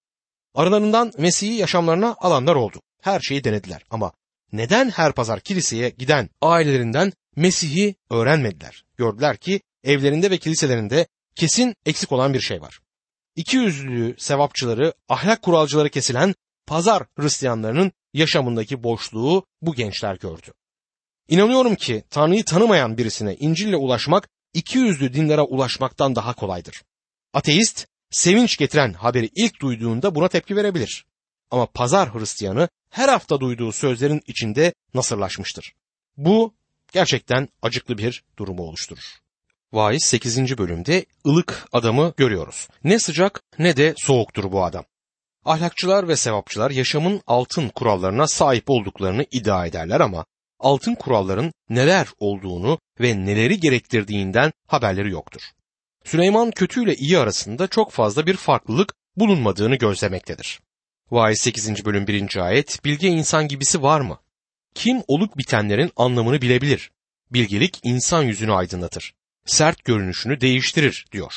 Aralarından 0.55 1.13
Mesih'i 1.19 1.55
yaşamlarına 1.55 2.17
alanlar 2.19 2.55
oldu. 2.55 2.81
Her 3.03 3.21
şeyi 3.21 3.45
denediler 3.45 3.83
ama 3.91 4.13
neden 4.53 4.91
her 4.91 5.13
pazar 5.13 5.41
kiliseye 5.41 5.89
giden 5.91 6.31
ailelerinden 6.43 7.13
Mesih'i 7.37 7.95
öğrenmediler? 8.11 8.85
Gördüler 8.97 9.37
ki 9.37 9.61
evlerinde 9.85 10.31
ve 10.31 10.39
kiliselerinde 10.39 11.07
kesin 11.35 11.75
eksik 11.87 12.13
olan 12.13 12.35
bir 12.35 12.41
şey 12.41 12.61
var. 12.61 12.81
İki 13.37 13.57
yüzlü 13.57 14.15
sevapçıları, 14.19 14.93
ahlak 15.09 15.43
kuralcıları 15.43 15.91
kesilen 15.91 16.35
pazar 16.67 17.03
Hristiyanlarının 17.19 17.93
yaşamındaki 18.15 18.83
boşluğu 18.83 19.47
bu 19.63 19.75
gençler 19.75 20.17
gördü. 20.17 20.53
İnanıyorum 21.29 21.75
ki 21.75 22.05
Tanrı'yı 22.11 22.45
tanımayan 22.45 22.99
birisine 22.99 23.37
İncil'le 23.37 23.75
ulaşmak 23.75 24.29
iki 24.57 24.79
yüzlü 24.79 25.15
dinlere 25.15 25.41
ulaşmaktan 25.41 26.17
daha 26.17 26.33
kolaydır. 26.33 26.83
Ateist, 27.33 27.87
sevinç 28.11 28.57
getiren 28.57 28.93
haberi 28.93 29.31
ilk 29.35 29.61
duyduğunda 29.61 30.15
buna 30.15 30.29
tepki 30.29 30.57
verebilir. 30.57 31.07
Ama 31.51 31.67
pazar 31.67 32.15
Hristiyanı 32.15 32.69
her 32.91 33.09
hafta 33.09 33.41
duyduğu 33.41 33.73
sözlerin 33.73 34.23
içinde 34.27 34.75
nasırlaşmıştır. 34.95 35.75
Bu 36.17 36.55
gerçekten 36.93 37.49
acıklı 37.63 37.99
bir 37.99 38.25
durumu 38.39 38.63
oluşturur. 38.63 39.15
Vaiz 39.73 40.05
8. 40.05 40.59
bölümde 40.59 41.07
ılık 41.27 41.69
adamı 41.73 42.15
görüyoruz. 42.17 42.69
Ne 42.85 42.99
sıcak 42.99 43.43
ne 43.59 43.77
de 43.77 43.95
soğuktur 43.97 44.53
bu 44.53 44.65
adam. 44.65 44.85
Ahlakçılar 45.45 46.09
ve 46.09 46.17
sevapçılar 46.17 46.71
yaşamın 46.71 47.23
altın 47.27 47.69
kurallarına 47.69 48.27
sahip 48.27 48.71
olduklarını 48.71 49.27
iddia 49.31 49.67
ederler 49.67 50.01
ama 50.01 50.25
altın 50.59 50.95
kuralların 50.95 51.53
neler 51.71 52.09
olduğunu 52.19 52.79
ve 53.01 53.25
neleri 53.27 53.61
gerektirdiğinden 53.61 54.53
haberleri 54.67 55.11
yoktur. 55.11 55.43
Süleyman 56.05 56.51
kötü 56.51 56.85
ile 56.85 56.95
iyi 56.95 57.19
arasında 57.19 57.67
çok 57.67 57.93
fazla 57.93 58.27
bir 58.27 58.37
farklılık 58.37 58.95
bulunmadığını 59.17 59.77
gözlemektedir. 59.77 60.61
Vaiz 61.11 61.41
8. 61.41 61.85
bölüm 61.85 62.07
1. 62.07 62.37
ayet 62.37 62.85
Bilge 62.85 63.09
insan 63.09 63.49
gibisi 63.49 63.83
var 63.83 64.01
mı? 64.01 64.19
Kim 64.75 65.03
olup 65.09 65.39
bitenlerin 65.39 65.93
anlamını 65.97 66.43
bilebilir? 66.43 66.91
Bilgelik 67.31 67.81
insan 67.83 68.23
yüzünü 68.23 68.53
aydınlatır. 68.53 69.15
Sert 69.47 69.85
görünüşünü 69.85 70.41
değiştirir 70.41 71.07
diyor. 71.13 71.33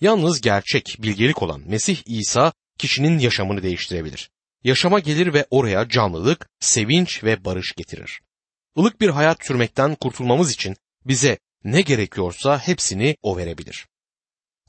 Yalnız 0.00 0.40
gerçek 0.40 0.96
bilgelik 0.98 1.42
olan 1.42 1.62
Mesih 1.66 2.02
İsa 2.06 2.52
kişinin 2.78 3.18
yaşamını 3.18 3.62
değiştirebilir. 3.62 4.30
Yaşama 4.64 5.00
gelir 5.00 5.34
ve 5.34 5.46
oraya 5.50 5.88
canlılık, 5.88 6.48
sevinç 6.60 7.24
ve 7.24 7.44
barış 7.44 7.72
getirir. 7.76 8.20
Ilık 8.76 9.00
bir 9.00 9.08
hayat 9.08 9.46
sürmekten 9.46 9.94
kurtulmamız 9.94 10.52
için 10.52 10.76
bize 11.04 11.38
ne 11.64 11.80
gerekiyorsa 11.80 12.58
hepsini 12.58 13.16
o 13.22 13.36
verebilir. 13.36 13.86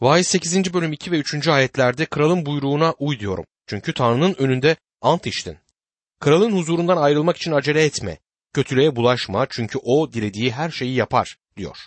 Vaiz 0.02 0.28
8. 0.28 0.74
bölüm 0.74 0.94
2 0.94 1.12
ve 1.12 1.18
3. 1.18 1.48
ayetlerde 1.48 2.06
kralın 2.06 2.46
buyruğuna 2.46 2.94
uy 3.00 3.20
diyorum. 3.20 3.46
Çünkü 3.68 3.94
Tanrı'nın 3.94 4.36
önünde 4.38 4.78
ant 5.02 5.28
içtin. 5.28 5.58
Kralın 6.20 6.52
huzurundan 6.52 6.98
ayrılmak 6.98 7.38
için 7.38 7.52
acele 7.52 7.84
etme. 7.84 8.18
Kötülüğe 8.54 8.96
bulaşma 8.96 9.48
çünkü 9.50 9.80
o 9.84 10.14
dilediği 10.14 10.52
her 10.52 10.70
şeyi 10.70 10.96
yapar 10.96 11.38
diyor. 11.58 11.78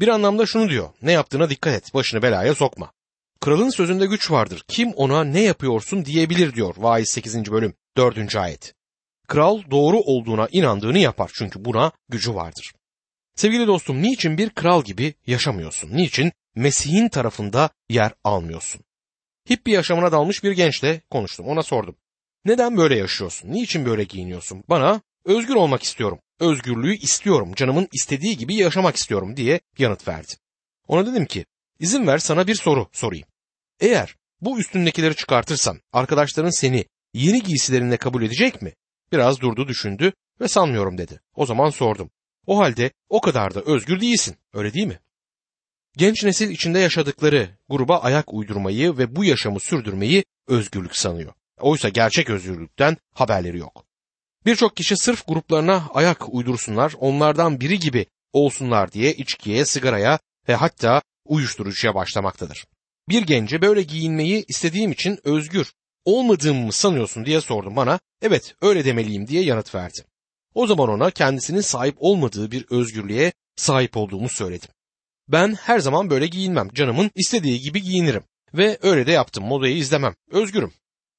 Bir 0.00 0.08
anlamda 0.08 0.46
şunu 0.46 0.68
diyor. 0.68 0.90
Ne 1.02 1.12
yaptığına 1.12 1.50
dikkat 1.50 1.74
et. 1.74 1.94
Başını 1.94 2.22
belaya 2.22 2.54
sokma. 2.54 2.92
Kralın 3.40 3.70
sözünde 3.70 4.06
güç 4.06 4.30
vardır. 4.30 4.64
Kim 4.68 4.92
ona 4.92 5.24
ne 5.24 5.40
yapıyorsun 5.40 6.04
diyebilir 6.04 6.54
diyor. 6.54 6.74
Vaiz 6.78 7.10
8. 7.10 7.50
bölüm 7.50 7.74
4. 7.96 8.36
ayet. 8.36 8.74
Kral 9.30 9.62
doğru 9.70 10.00
olduğuna 10.00 10.48
inandığını 10.52 10.98
yapar 10.98 11.30
çünkü 11.34 11.64
buna 11.64 11.92
gücü 12.08 12.34
vardır. 12.34 12.72
Sevgili 13.36 13.66
dostum 13.66 14.02
niçin 14.02 14.38
bir 14.38 14.50
kral 14.50 14.84
gibi 14.84 15.14
yaşamıyorsun? 15.26 15.96
Niçin 15.96 16.32
Mesih'in 16.54 17.08
tarafında 17.08 17.70
yer 17.88 18.12
almıyorsun? 18.24 18.80
Hippi 19.50 19.70
yaşamına 19.70 20.12
dalmış 20.12 20.44
bir 20.44 20.52
gençle 20.52 21.00
konuştum. 21.10 21.46
Ona 21.46 21.62
sordum. 21.62 21.96
Neden 22.44 22.76
böyle 22.76 22.98
yaşıyorsun? 22.98 23.52
Niçin 23.52 23.84
böyle 23.86 24.04
giyiniyorsun? 24.04 24.64
Bana 24.68 25.00
özgür 25.24 25.54
olmak 25.54 25.82
istiyorum. 25.82 26.18
Özgürlüğü 26.40 26.96
istiyorum. 26.96 27.52
Canımın 27.54 27.88
istediği 27.92 28.36
gibi 28.36 28.54
yaşamak 28.54 28.96
istiyorum 28.96 29.36
diye 29.36 29.60
yanıt 29.78 30.08
verdi. 30.08 30.32
Ona 30.88 31.06
dedim 31.06 31.26
ki 31.26 31.44
izin 31.80 32.06
ver 32.06 32.18
sana 32.18 32.46
bir 32.46 32.54
soru 32.54 32.88
sorayım. 32.92 33.26
Eğer 33.80 34.16
bu 34.40 34.60
üstündekileri 34.60 35.16
çıkartırsan 35.16 35.80
arkadaşların 35.92 36.50
seni 36.50 36.84
yeni 37.14 37.42
giysilerinle 37.42 37.96
kabul 37.96 38.22
edecek 38.22 38.62
mi? 38.62 38.72
Biraz 39.12 39.40
durdu 39.40 39.68
düşündü 39.68 40.12
ve 40.40 40.48
sanmıyorum 40.48 40.98
dedi. 40.98 41.20
O 41.34 41.46
zaman 41.46 41.70
sordum. 41.70 42.10
O 42.46 42.58
halde 42.58 42.90
o 43.08 43.20
kadar 43.20 43.54
da 43.54 43.60
özgür 43.60 44.00
değilsin 44.00 44.36
öyle 44.52 44.74
değil 44.74 44.86
mi? 44.86 44.98
Genç 45.96 46.24
nesil 46.24 46.50
içinde 46.50 46.78
yaşadıkları 46.78 47.48
gruba 47.68 47.98
ayak 47.98 48.34
uydurmayı 48.34 48.98
ve 48.98 49.16
bu 49.16 49.24
yaşamı 49.24 49.60
sürdürmeyi 49.60 50.24
özgürlük 50.48 50.96
sanıyor. 50.96 51.32
Oysa 51.60 51.88
gerçek 51.88 52.30
özgürlükten 52.30 52.96
haberleri 53.14 53.58
yok. 53.58 53.84
Birçok 54.46 54.76
kişi 54.76 54.96
sırf 54.96 55.26
gruplarına 55.26 55.88
ayak 55.94 56.34
uydursunlar, 56.34 56.92
onlardan 56.98 57.60
biri 57.60 57.78
gibi 57.78 58.06
olsunlar 58.32 58.92
diye 58.92 59.14
içkiye, 59.14 59.64
sigaraya 59.64 60.18
ve 60.48 60.54
hatta 60.54 61.02
uyuşturucuya 61.24 61.94
başlamaktadır. 61.94 62.64
Bir 63.08 63.22
gence 63.22 63.62
böyle 63.62 63.82
giyinmeyi 63.82 64.44
istediğim 64.48 64.92
için 64.92 65.18
özgür 65.24 65.72
olmadığımı 66.10 66.66
mı 66.66 66.72
sanıyorsun 66.72 67.24
diye 67.24 67.40
sordum 67.40 67.76
bana. 67.76 68.00
Evet 68.22 68.54
öyle 68.62 68.84
demeliyim 68.84 69.26
diye 69.26 69.42
yanıt 69.42 69.74
verdi. 69.74 70.04
O 70.54 70.66
zaman 70.66 70.88
ona 70.88 71.10
kendisinin 71.10 71.60
sahip 71.60 71.96
olmadığı 71.98 72.50
bir 72.50 72.66
özgürlüğe 72.70 73.32
sahip 73.56 73.96
olduğumu 73.96 74.28
söyledim. 74.28 74.68
Ben 75.28 75.54
her 75.54 75.78
zaman 75.78 76.10
böyle 76.10 76.26
giyinmem. 76.26 76.68
Canımın 76.74 77.10
istediği 77.14 77.60
gibi 77.60 77.82
giyinirim. 77.82 78.22
Ve 78.54 78.78
öyle 78.82 79.06
de 79.06 79.12
yaptım. 79.12 79.44
Modayı 79.44 79.76
izlemem. 79.76 80.14
Özgürüm. 80.30 80.72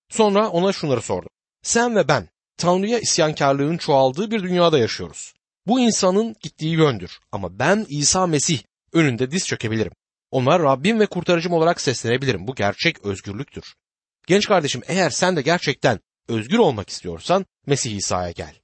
Sonra 0.10 0.50
ona 0.50 0.74
şunları 0.74 1.02
sordum. 1.02 1.30
Sen 1.64 1.96
ve 1.96 2.08
ben 2.08 2.30
Tanrı'ya 2.58 3.00
isyankarlığın 3.00 3.78
çoğaldığı 3.78 4.32
bir 4.32 4.44
dünyada 4.44 4.80
yaşıyoruz. 4.80 5.34
Bu 5.68 5.80
insanın 5.80 6.36
gittiği 6.42 6.74
yöndür. 6.74 7.20
Ama 7.32 7.60
ben 7.60 7.86
İsa 7.90 8.28
Mesih 8.28 8.60
önünde 8.94 9.32
diz 9.32 9.48
çökebilirim. 9.48 9.92
Onlar 10.32 10.62
Rabbim 10.62 11.00
ve 11.00 11.06
kurtarıcım 11.06 11.54
olarak 11.54 11.82
seslenebilirim. 11.82 12.48
Bu 12.48 12.56
gerçek 12.56 13.06
özgürlüktür. 13.06 13.76
Genç 14.28 14.48
kardeşim 14.48 14.82
eğer 14.88 15.10
sen 15.10 15.36
de 15.36 15.42
gerçekten 15.42 16.00
özgür 16.28 16.58
olmak 16.58 16.90
istiyorsan 16.90 17.46
Mesih 17.66 17.96
İsa'ya 17.96 18.32
gel. 18.32 18.56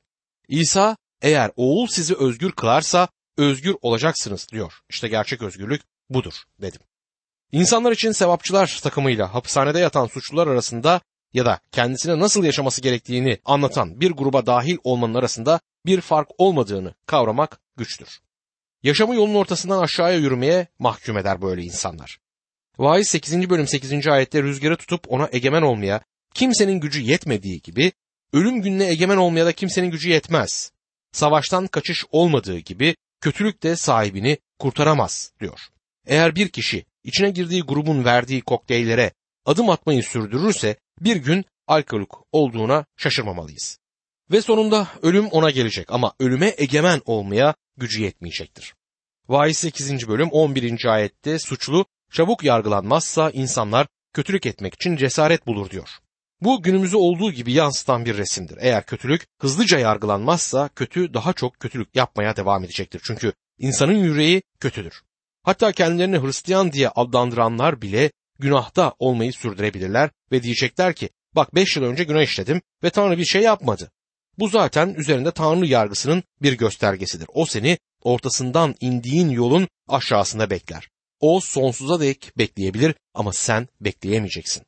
İsa 0.47 0.97
eğer 1.21 1.51
oğul 1.55 1.87
sizi 1.87 2.15
özgür 2.15 2.51
kılarsa 2.51 3.07
özgür 3.37 3.75
olacaksınız 3.81 4.47
diyor. 4.51 4.73
İşte 4.89 5.07
gerçek 5.07 5.41
özgürlük 5.41 5.81
budur 6.09 6.33
dedim. 6.61 6.81
İnsanlar 7.51 7.91
için 7.91 8.11
sevapçılar 8.11 8.79
takımıyla 8.83 9.33
hapishanede 9.33 9.79
yatan 9.79 10.07
suçlular 10.07 10.47
arasında 10.47 11.01
ya 11.33 11.45
da 11.45 11.59
kendisine 11.71 12.19
nasıl 12.19 12.43
yaşaması 12.43 12.81
gerektiğini 12.81 13.37
anlatan 13.45 14.01
bir 14.01 14.11
gruba 14.11 14.45
dahil 14.45 14.77
olmanın 14.83 15.13
arasında 15.13 15.59
bir 15.85 16.01
fark 16.01 16.27
olmadığını 16.37 16.93
kavramak 17.05 17.59
güçtür. 17.77 18.19
Yaşamı 18.83 19.15
yolun 19.15 19.35
ortasından 19.35 19.79
aşağıya 19.79 20.17
yürümeye 20.17 20.67
mahkum 20.79 21.17
eder 21.17 21.41
böyle 21.41 21.63
insanlar. 21.63 22.19
Vaiz 22.77 23.07
8. 23.07 23.49
bölüm 23.49 23.67
8. 23.67 24.07
ayette 24.07 24.43
rüzgarı 24.43 24.77
tutup 24.77 25.11
ona 25.11 25.29
egemen 25.31 25.61
olmaya 25.61 26.01
kimsenin 26.33 26.79
gücü 26.79 27.01
yetmediği 27.01 27.61
gibi 27.61 27.91
ölüm 28.33 28.61
gününe 28.61 28.89
egemen 28.89 29.17
olmaya 29.17 29.45
da 29.45 29.51
kimsenin 29.51 29.91
gücü 29.91 30.09
yetmez. 30.09 30.71
Savaştan 31.11 31.67
kaçış 31.67 32.05
olmadığı 32.11 32.59
gibi 32.59 32.95
kötülük 33.21 33.63
de 33.63 33.75
sahibini 33.75 34.37
kurtaramaz 34.59 35.31
diyor. 35.39 35.59
Eğer 36.05 36.35
bir 36.35 36.49
kişi 36.49 36.85
içine 37.03 37.29
girdiği 37.29 37.61
grubun 37.61 38.05
verdiği 38.05 38.41
kokteyllere 38.41 39.11
adım 39.45 39.69
atmayı 39.69 40.03
sürdürürse 40.03 40.75
bir 41.01 41.15
gün 41.15 41.45
alkolik 41.67 42.09
olduğuna 42.31 42.85
şaşırmamalıyız. 42.97 43.79
Ve 44.31 44.41
sonunda 44.41 44.87
ölüm 45.01 45.27
ona 45.27 45.51
gelecek 45.51 45.91
ama 45.91 46.13
ölüme 46.19 46.53
egemen 46.57 47.01
olmaya 47.05 47.55
gücü 47.77 48.03
yetmeyecektir. 48.03 48.75
Vaiz 49.29 49.57
8. 49.57 50.07
bölüm 50.07 50.29
11. 50.29 50.85
ayette 50.85 51.39
suçlu 51.39 51.85
çabuk 52.11 52.43
yargılanmazsa 52.43 53.29
insanlar 53.29 53.87
kötülük 54.13 54.45
etmek 54.45 54.73
için 54.73 54.95
cesaret 54.95 55.47
bulur 55.47 55.69
diyor. 55.69 55.89
Bu 56.41 56.61
günümüzü 56.63 56.97
olduğu 56.97 57.31
gibi 57.31 57.53
yansıtan 57.53 58.05
bir 58.05 58.17
resimdir. 58.17 58.57
Eğer 58.61 58.85
kötülük 58.85 59.27
hızlıca 59.41 59.79
yargılanmazsa 59.79 60.69
kötü 60.75 61.13
daha 61.13 61.33
çok 61.33 61.59
kötülük 61.59 61.95
yapmaya 61.95 62.35
devam 62.35 62.63
edecektir. 62.63 63.01
Çünkü 63.03 63.33
insanın 63.57 63.97
yüreği 63.97 64.41
kötüdür. 64.59 65.01
Hatta 65.43 65.71
kendilerini 65.71 66.21
Hristiyan 66.21 66.71
diye 66.71 66.89
adlandıranlar 66.89 67.81
bile 67.81 68.11
günahta 68.39 68.93
olmayı 68.99 69.33
sürdürebilirler 69.33 70.09
ve 70.31 70.43
diyecekler 70.43 70.93
ki 70.93 71.09
bak 71.35 71.55
beş 71.55 71.77
yıl 71.77 71.83
önce 71.83 72.03
günah 72.03 72.21
işledim 72.21 72.61
ve 72.83 72.89
Tanrı 72.89 73.17
bir 73.17 73.25
şey 73.25 73.41
yapmadı. 73.41 73.91
Bu 74.37 74.47
zaten 74.47 74.93
üzerinde 74.93 75.31
Tanrı 75.31 75.65
yargısının 75.65 76.23
bir 76.41 76.53
göstergesidir. 76.53 77.27
O 77.33 77.45
seni 77.45 77.77
ortasından 78.03 78.75
indiğin 78.79 79.29
yolun 79.29 79.67
aşağısında 79.87 80.49
bekler. 80.49 80.89
O 81.19 81.39
sonsuza 81.39 81.99
dek 81.99 82.31
bekleyebilir 82.37 82.95
ama 83.13 83.33
sen 83.33 83.67
bekleyemeyeceksin. 83.81 84.63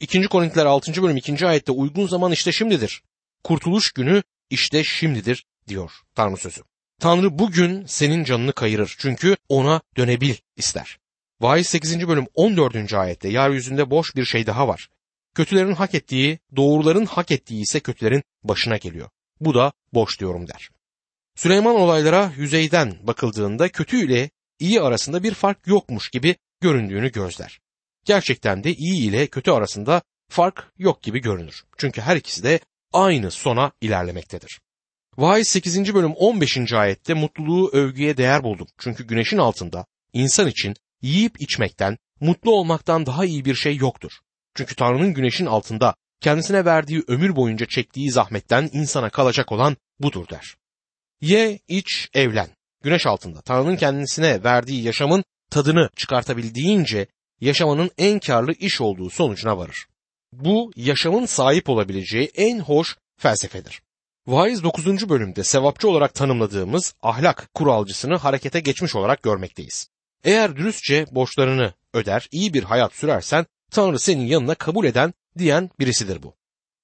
2. 0.00 0.22
Korintiler 0.22 0.66
6. 0.66 1.02
bölüm 1.02 1.16
2. 1.16 1.46
ayette 1.46 1.72
uygun 1.72 2.06
zaman 2.06 2.32
işte 2.32 2.52
şimdidir. 2.52 3.02
Kurtuluş 3.44 3.92
günü 3.92 4.22
işte 4.50 4.84
şimdidir 4.84 5.44
diyor 5.68 5.92
Tanrı 6.14 6.36
sözü. 6.36 6.62
Tanrı 7.00 7.38
bugün 7.38 7.86
senin 7.86 8.24
canını 8.24 8.52
kayırır 8.52 8.94
çünkü 8.98 9.36
ona 9.48 9.80
dönebil 9.96 10.34
ister. 10.56 10.98
Vaiz 11.40 11.66
8. 11.66 12.08
bölüm 12.08 12.26
14. 12.34 12.94
ayette 12.94 13.28
yeryüzünde 13.28 13.90
boş 13.90 14.16
bir 14.16 14.24
şey 14.24 14.46
daha 14.46 14.68
var. 14.68 14.88
Kötülerin 15.34 15.72
hak 15.72 15.94
ettiği, 15.94 16.38
doğruların 16.56 17.06
hak 17.06 17.30
ettiği 17.30 17.62
ise 17.62 17.80
kötülerin 17.80 18.22
başına 18.44 18.76
geliyor. 18.76 19.08
Bu 19.40 19.54
da 19.54 19.72
boş 19.92 20.20
diyorum 20.20 20.48
der. 20.48 20.70
Süleyman 21.36 21.76
olaylara 21.76 22.32
yüzeyden 22.36 22.94
bakıldığında 23.02 23.68
kötü 23.68 24.04
ile 24.06 24.30
iyi 24.62 24.80
arasında 24.80 25.22
bir 25.22 25.34
fark 25.34 25.66
yokmuş 25.66 26.10
gibi 26.10 26.36
göründüğünü 26.60 27.12
gözler. 27.12 27.60
Gerçekten 28.04 28.64
de 28.64 28.74
iyi 28.74 29.08
ile 29.08 29.26
kötü 29.26 29.50
arasında 29.50 30.02
fark 30.28 30.72
yok 30.78 31.02
gibi 31.02 31.20
görünür. 31.20 31.64
Çünkü 31.78 32.00
her 32.00 32.16
ikisi 32.16 32.42
de 32.42 32.60
aynı 32.92 33.30
sona 33.30 33.72
ilerlemektedir. 33.80 34.60
Vaiz 35.16 35.48
8. 35.48 35.94
bölüm 35.94 36.12
15. 36.12 36.72
ayette 36.72 37.14
mutluluğu 37.14 37.70
övgüye 37.72 38.16
değer 38.16 38.42
buldum. 38.42 38.66
Çünkü 38.78 39.06
güneşin 39.06 39.38
altında 39.38 39.86
insan 40.12 40.48
için 40.48 40.74
yiyip 41.02 41.40
içmekten, 41.40 41.98
mutlu 42.20 42.50
olmaktan 42.50 43.06
daha 43.06 43.24
iyi 43.24 43.44
bir 43.44 43.54
şey 43.54 43.76
yoktur. 43.76 44.12
Çünkü 44.54 44.74
Tanrı'nın 44.74 45.14
güneşin 45.14 45.46
altında 45.46 45.94
kendisine 46.20 46.64
verdiği 46.64 47.02
ömür 47.08 47.36
boyunca 47.36 47.66
çektiği 47.66 48.10
zahmetten 48.10 48.70
insana 48.72 49.10
kalacak 49.10 49.52
olan 49.52 49.76
budur 50.00 50.28
der. 50.28 50.54
Ye, 51.20 51.58
iç, 51.68 52.08
evlen. 52.14 52.48
Güneş 52.82 53.06
altında 53.06 53.40
Tanrı'nın 53.40 53.76
kendisine 53.76 54.44
verdiği 54.44 54.82
yaşamın 54.82 55.24
tadını 55.50 55.90
çıkartabildiğince 55.96 57.06
yaşamanın 57.40 57.90
en 57.98 58.18
karlı 58.18 58.52
iş 58.52 58.80
olduğu 58.80 59.10
sonucuna 59.10 59.58
varır. 59.58 59.86
Bu 60.32 60.70
yaşamın 60.76 61.26
sahip 61.26 61.68
olabileceği 61.68 62.30
en 62.34 62.58
hoş 62.58 62.96
felsefedir. 63.18 63.82
Vaiz 64.26 64.62
9. 64.62 65.08
bölümde 65.08 65.44
sevapçı 65.44 65.88
olarak 65.88 66.14
tanımladığımız 66.14 66.94
ahlak 67.02 67.54
kuralcısını 67.54 68.16
harekete 68.16 68.60
geçmiş 68.60 68.96
olarak 68.96 69.22
görmekteyiz. 69.22 69.88
Eğer 70.24 70.56
dürüstçe 70.56 71.06
borçlarını 71.10 71.74
öder, 71.94 72.28
iyi 72.30 72.54
bir 72.54 72.62
hayat 72.62 72.94
sürersen 72.94 73.46
Tanrı 73.70 73.98
senin 73.98 74.26
yanına 74.26 74.54
kabul 74.54 74.84
eden 74.84 75.14
diyen 75.38 75.70
birisidir 75.78 76.22
bu. 76.22 76.34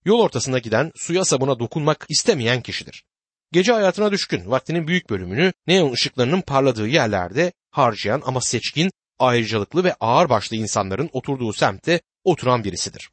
Yol 0.05 0.21
ortasında 0.21 0.59
giden 0.59 0.93
suya 0.97 1.25
sabuna 1.25 1.59
dokunmak 1.59 2.07
istemeyen 2.09 2.63
kişidir. 2.63 3.05
Gece 3.53 3.73
hayatına 3.73 4.13
düşkün, 4.13 4.51
vaktinin 4.51 4.87
büyük 4.87 5.11
bölümünü 5.11 5.53
neon 5.67 5.93
ışıklarının 5.93 6.41
parladığı 6.41 6.89
yerlerde 6.89 7.53
harcayan 7.71 8.23
ama 8.27 8.41
seçkin, 8.41 8.91
ayrıcalıklı 9.19 9.85
ve 9.85 9.95
ağırbaşlı 10.01 10.57
insanların 10.57 11.11
oturduğu 11.13 11.53
semtte 11.53 12.01
oturan 12.25 12.65
birisidir. 12.65 13.11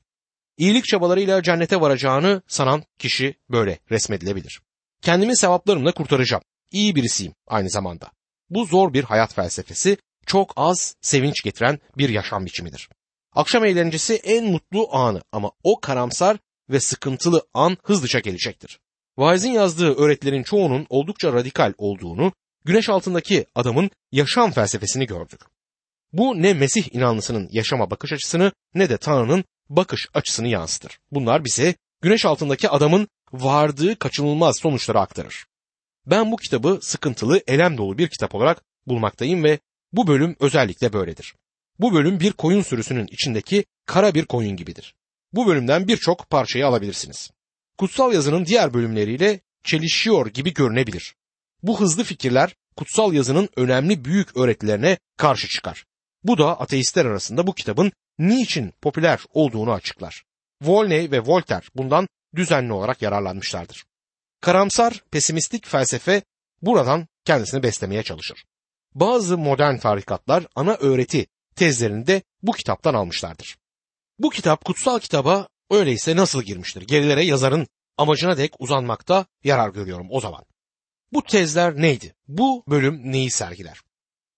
İyilik 0.58 0.86
çabalarıyla 0.86 1.44
cennete 1.44 1.82
varacağını 1.82 2.42
sanan 2.48 2.84
kişi 3.00 3.36
böyle 3.50 3.80
resmedilebilir. 3.92 4.62
Kendimi 5.02 5.38
sevaplarımla 5.38 5.92
kurtaracağım. 5.92 6.44
İyi 6.72 6.96
birisiyim 6.96 7.34
aynı 7.48 7.70
zamanda. 7.70 8.12
Bu 8.50 8.66
zor 8.66 8.94
bir 8.94 9.04
hayat 9.04 9.34
felsefesi, 9.34 9.98
çok 10.26 10.54
az 10.56 10.96
sevinç 11.02 11.44
getiren 11.44 11.80
bir 11.98 12.10
yaşam 12.10 12.46
biçimidir. 12.46 12.90
Akşam 13.36 13.66
eğlencesi 13.66 14.16
en 14.16 14.46
mutlu 14.46 14.96
anı 14.96 15.22
ama 15.32 15.52
o 15.64 15.80
karamsar 15.80 16.38
ve 16.70 16.80
sıkıntılı 16.80 17.48
an 17.54 17.78
hızlıca 17.84 18.20
gelecektir. 18.20 18.80
Vaiz'in 19.18 19.52
yazdığı 19.52 19.96
öğretilerin 19.96 20.44
çoğunun 20.44 20.86
oldukça 20.90 21.34
radikal 21.34 21.74
olduğunu, 21.78 22.34
güneş 22.66 22.90
altındaki 22.90 23.46
adamın 23.56 23.90
yaşam 24.12 24.52
felsefesini 24.52 25.06
gördük. 25.06 25.42
Bu 26.14 26.42
ne 26.42 26.54
Mesih 26.54 26.96
inanlısının 26.96 27.50
yaşama 27.52 27.92
bakış 27.92 28.14
açısını 28.14 28.52
ne 28.74 28.90
de 28.90 28.98
Tanrı'nın 28.98 29.44
bakış 29.70 30.08
açısını 30.14 30.48
yansıtır. 30.48 31.00
Bunlar 31.12 31.46
bize 31.46 31.76
güneş 32.02 32.26
altındaki 32.26 32.70
adamın 32.70 33.08
vardığı 33.34 34.00
kaçınılmaz 34.00 34.60
sonuçları 34.60 35.00
aktarır. 35.00 35.46
Ben 36.06 36.32
bu 36.32 36.38
kitabı 36.38 36.80
sıkıntılı, 36.82 37.42
elem 37.48 37.78
dolu 37.78 37.98
bir 37.98 38.08
kitap 38.08 38.36
olarak 38.36 38.62
bulmaktayım 38.88 39.44
ve 39.44 39.60
bu 39.92 40.08
bölüm 40.08 40.36
özellikle 40.40 40.94
böyledir. 40.94 41.36
Bu 41.80 41.94
bölüm 41.94 42.20
bir 42.20 42.32
koyun 42.32 42.62
sürüsünün 42.62 43.08
içindeki 43.12 43.66
kara 43.86 44.14
bir 44.14 44.26
koyun 44.26 44.56
gibidir. 44.56 44.96
Bu 45.34 45.48
bölümden 45.48 45.88
birçok 45.88 46.30
parçayı 46.30 46.68
alabilirsiniz. 46.68 47.32
Kutsal 47.78 48.14
yazının 48.14 48.46
diğer 48.46 48.74
bölümleriyle 48.74 49.40
çelişiyor 49.64 50.28
gibi 50.28 50.54
görünebilir. 50.54 51.16
Bu 51.64 51.80
hızlı 51.80 52.04
fikirler 52.04 52.56
kutsal 52.76 53.14
yazının 53.14 53.50
önemli 53.56 54.06
büyük 54.06 54.38
öğretilerine 54.38 54.98
karşı 55.18 55.48
çıkar. 55.48 55.86
Bu 56.24 56.38
da 56.38 56.60
ateistler 56.60 57.06
arasında 57.06 57.48
bu 57.48 57.54
kitabın 57.54 57.92
niçin 58.20 58.74
popüler 58.82 59.20
olduğunu 59.34 59.72
açıklar. 59.72 60.24
Volney 60.62 61.12
ve 61.12 61.20
Voltaire 61.20 61.66
bundan 61.76 62.08
düzenli 62.36 62.74
olarak 62.74 63.02
yararlanmışlardır. 63.02 63.86
Karamsar, 64.42 65.04
pesimistik 65.12 65.68
felsefe 65.68 66.24
buradan 66.62 67.08
kendisini 67.26 67.64
beslemeye 67.64 68.04
çalışır. 68.04 68.44
Bazı 68.94 69.38
modern 69.38 69.78
tarikatlar 69.78 70.48
ana 70.56 70.76
öğreti 70.76 71.28
tezlerini 71.56 72.08
de 72.08 72.22
bu 72.42 72.52
kitaptan 72.52 72.94
almışlardır. 72.94 73.58
Bu 74.20 74.30
kitap 74.30 74.66
kutsal 74.66 75.00
kitaba 75.00 75.48
öyleyse 75.72 76.16
nasıl 76.16 76.44
girmiştir? 76.44 76.82
Gerilere 76.82 77.26
yazarın 77.26 77.68
amacına 77.98 78.38
dek 78.38 78.54
uzanmakta 78.60 79.26
yarar 79.44 79.70
görüyorum 79.70 80.08
o 80.10 80.20
zaman. 80.20 80.46
Bu 81.14 81.24
tezler 81.24 81.76
neydi? 81.82 82.14
Bu 82.28 82.64
bölüm 82.68 83.12
neyi 83.12 83.32
sergiler? 83.32 83.80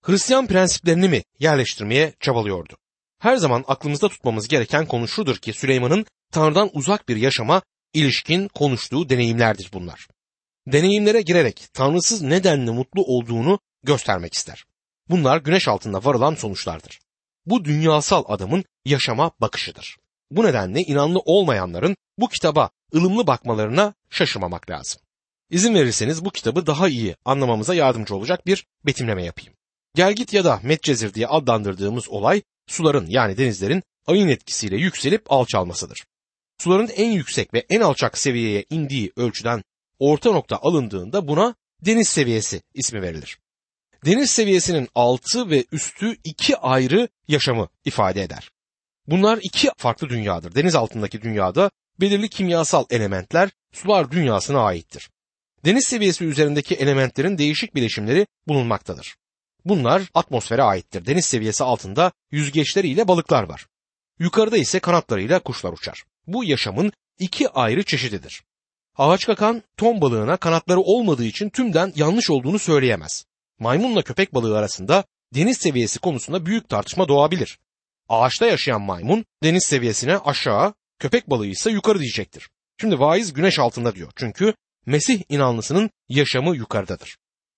Hristiyan 0.02 0.48
prensiplerini 0.48 1.10
mi 1.10 1.24
yerleştirmeye 1.40 2.14
çabalıyordu? 2.20 2.78
Her 3.20 3.38
zaman 3.38 3.66
aklımızda 3.68 4.10
tutmamız 4.10 4.48
gereken 4.48 4.86
konu 4.86 5.08
şudur 5.08 5.36
ki 5.36 5.54
Süleyman'ın 5.54 6.06
Tanrı'dan 6.32 6.70
uzak 6.74 7.10
bir 7.10 7.16
yaşama 7.16 7.62
ilişkin 7.94 8.48
konuştuğu 8.48 9.10
deneyimlerdir 9.10 9.70
bunlar. 9.74 10.08
Deneyimlere 10.68 11.22
girerek 11.22 11.68
Tanrısız 11.74 12.22
nedenle 12.22 12.72
mutlu 12.72 13.04
olduğunu 13.04 13.60
göstermek 13.84 14.34
ister. 14.34 14.66
Bunlar 15.10 15.38
güneş 15.38 15.68
altında 15.68 16.06
varılan 16.06 16.36
sonuçlardır. 16.36 17.00
Bu 17.46 17.66
dünyasal 17.66 18.24
adamın 18.28 18.66
yaşama 18.86 19.32
bakışıdır. 19.42 19.98
Bu 20.32 20.44
nedenle 20.44 20.82
inanlı 20.82 21.20
olmayanların 21.20 21.98
bu 22.18 22.30
kitaba 22.30 22.70
ılımlı 22.96 23.28
bakmalarına 23.28 23.94
şaşırmamak 24.10 24.70
lazım. 24.70 25.02
İzin 25.50 25.76
verirseniz 25.76 26.26
bu 26.26 26.30
kitabı 26.30 26.68
daha 26.68 26.90
iyi 26.90 27.16
anlamamıza 27.26 27.76
yardımcı 27.76 28.16
olacak 28.16 28.46
bir 28.46 28.66
betimleme 28.86 29.26
yapayım. 29.26 29.54
Gelgit 29.96 30.34
ya 30.34 30.46
da 30.46 30.60
Medcezir 30.64 31.14
diye 31.14 31.28
adlandırdığımız 31.28 32.10
olay 32.10 32.42
suların 32.68 33.06
yani 33.10 33.38
denizlerin 33.38 33.84
ayın 34.08 34.28
etkisiyle 34.28 34.78
yükselip 34.78 35.32
alçalmasıdır. 35.32 36.06
Suların 36.62 36.88
en 36.88 37.12
yüksek 37.12 37.54
ve 37.54 37.66
en 37.70 37.82
alçak 37.82 38.18
seviyeye 38.18 38.66
indiği 38.70 39.12
ölçüden 39.16 39.64
orta 40.00 40.32
nokta 40.32 40.58
alındığında 40.62 41.28
buna 41.28 41.56
deniz 41.82 42.08
seviyesi 42.08 42.62
ismi 42.74 43.02
verilir. 43.02 43.40
Deniz 44.06 44.32
seviyesinin 44.32 44.88
altı 44.96 45.50
ve 45.50 45.66
üstü 45.72 46.18
iki 46.24 46.58
ayrı 46.58 47.10
yaşamı 47.28 47.68
ifade 47.86 48.24
eder. 48.24 48.50
Bunlar 49.08 49.40
iki 49.42 49.70
farklı 49.78 50.10
dünyadır. 50.10 50.56
Deniz 50.56 50.76
altındaki 50.76 51.22
dünyada 51.22 51.72
belirli 52.02 52.30
kimyasal 52.30 52.86
elementler 52.90 53.50
sular 53.74 54.12
dünyasına 54.12 54.60
aittir. 54.60 55.10
Deniz 55.66 55.88
seviyesi 55.88 56.26
üzerindeki 56.26 56.76
elementlerin 56.76 57.38
değişik 57.38 57.76
bileşimleri 57.76 58.28
bulunmaktadır. 58.48 59.16
Bunlar 59.66 60.02
atmosfere 60.14 60.64
aittir. 60.64 61.06
Deniz 61.06 61.26
seviyesi 61.26 61.64
altında 61.64 62.12
yüzgeçleriyle 62.32 63.08
balıklar 63.08 63.44
var. 63.44 63.68
Yukarıda 64.20 64.58
ise 64.58 64.80
kanatlarıyla 64.80 65.40
kuşlar 65.40 65.74
uçar. 65.74 66.04
Bu 66.28 66.44
yaşamın 66.44 66.92
iki 67.20 67.50
ayrı 67.50 67.84
çeşididir. 67.84 68.44
Ağaç 68.98 69.26
kakan 69.26 69.64
ton 69.78 70.02
balığına 70.02 70.38
kanatları 70.38 70.80
olmadığı 70.80 71.26
için 71.26 71.50
tümden 71.50 71.94
yanlış 71.96 72.30
olduğunu 72.30 72.60
söyleyemez. 72.60 73.26
Maymunla 73.60 74.02
köpek 74.02 74.34
balığı 74.34 74.58
arasında 74.58 75.04
deniz 75.36 75.58
seviyesi 75.58 76.00
konusunda 76.00 76.46
büyük 76.46 76.70
tartışma 76.70 77.08
doğabilir. 77.08 77.60
Ağaçta 78.10 78.46
yaşayan 78.46 78.82
maymun 78.82 79.26
deniz 79.44 79.66
seviyesine 79.66 80.18
aşağı, 80.18 80.74
köpek 81.00 81.30
balığı 81.30 81.48
ise 81.48 81.72
yukarı 81.72 82.00
diyecektir. 82.00 82.50
Şimdi 82.82 83.00
vaiz 83.00 83.34
güneş 83.34 83.60
altında 83.60 83.96
diyor. 83.96 84.12
Çünkü 84.16 84.54
Mesih 84.86 85.24
inanlısının 85.30 85.90
yaşamı 86.10 86.56
yukarıdadır. 86.56 87.18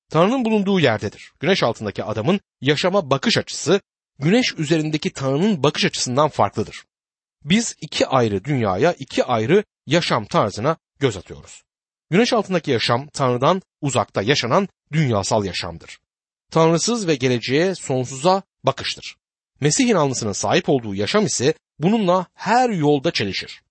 Tanrı'nın 0.10 0.46
bulunduğu 0.46 0.80
yerdedir. 0.80 1.32
Güneş 1.40 1.64
altındaki 1.64 2.04
adamın 2.04 2.40
yaşama 2.62 3.10
bakış 3.10 3.38
açısı 3.38 3.82
güneş 4.20 4.54
üzerindeki 4.58 5.14
Tanrı'nın 5.14 5.64
bakış 5.64 5.86
açısından 5.86 6.30
farklıdır. 6.30 6.86
Biz 7.44 7.76
iki 7.82 8.08
ayrı 8.08 8.44
dünyaya, 8.44 8.94
iki 8.94 9.24
ayrı 9.24 9.64
yaşam 9.86 10.26
tarzına 10.26 10.78
göz 11.00 11.18
atıyoruz. 11.18 11.64
Güneş 12.10 12.34
altındaki 12.34 12.72
yaşam 12.72 13.08
Tanrı'dan 13.08 13.62
uzakta 13.82 14.22
yaşanan 14.22 14.68
dünyasal 14.92 15.46
yaşamdır. 15.46 16.00
Tanrısız 16.52 17.08
ve 17.08 17.16
geleceğe 17.16 17.76
sonsuza 17.76 18.44
bakıştır. 18.64 19.16
Mesih 19.62 19.88
inanlısının 19.88 20.32
sahip 20.32 20.70
olduğu 20.70 20.96
yaşam 20.96 21.26
ise 21.26 21.54
bununla 21.80 22.26
her 22.34 22.70
yolda 22.70 23.12
çelişir. 23.12 23.62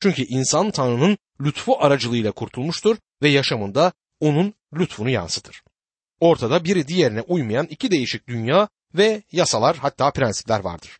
Çünkü 0.00 0.22
insan 0.22 0.70
Tanrı'nın 0.70 1.18
lütfu 1.40 1.76
aracılığıyla 1.78 2.32
kurtulmuştur 2.32 2.96
ve 3.22 3.28
yaşamında 3.28 3.92
onun 4.20 4.54
lütfunu 4.74 5.10
yansıtır. 5.10 5.62
Ortada 6.20 6.64
biri 6.64 6.88
diğerine 6.88 7.20
uymayan 7.20 7.66
iki 7.66 7.90
değişik 7.90 8.28
dünya 8.28 8.68
ve 8.94 9.22
yasalar 9.32 9.76
hatta 9.76 10.10
prensipler 10.10 10.60
vardır. 10.60 10.98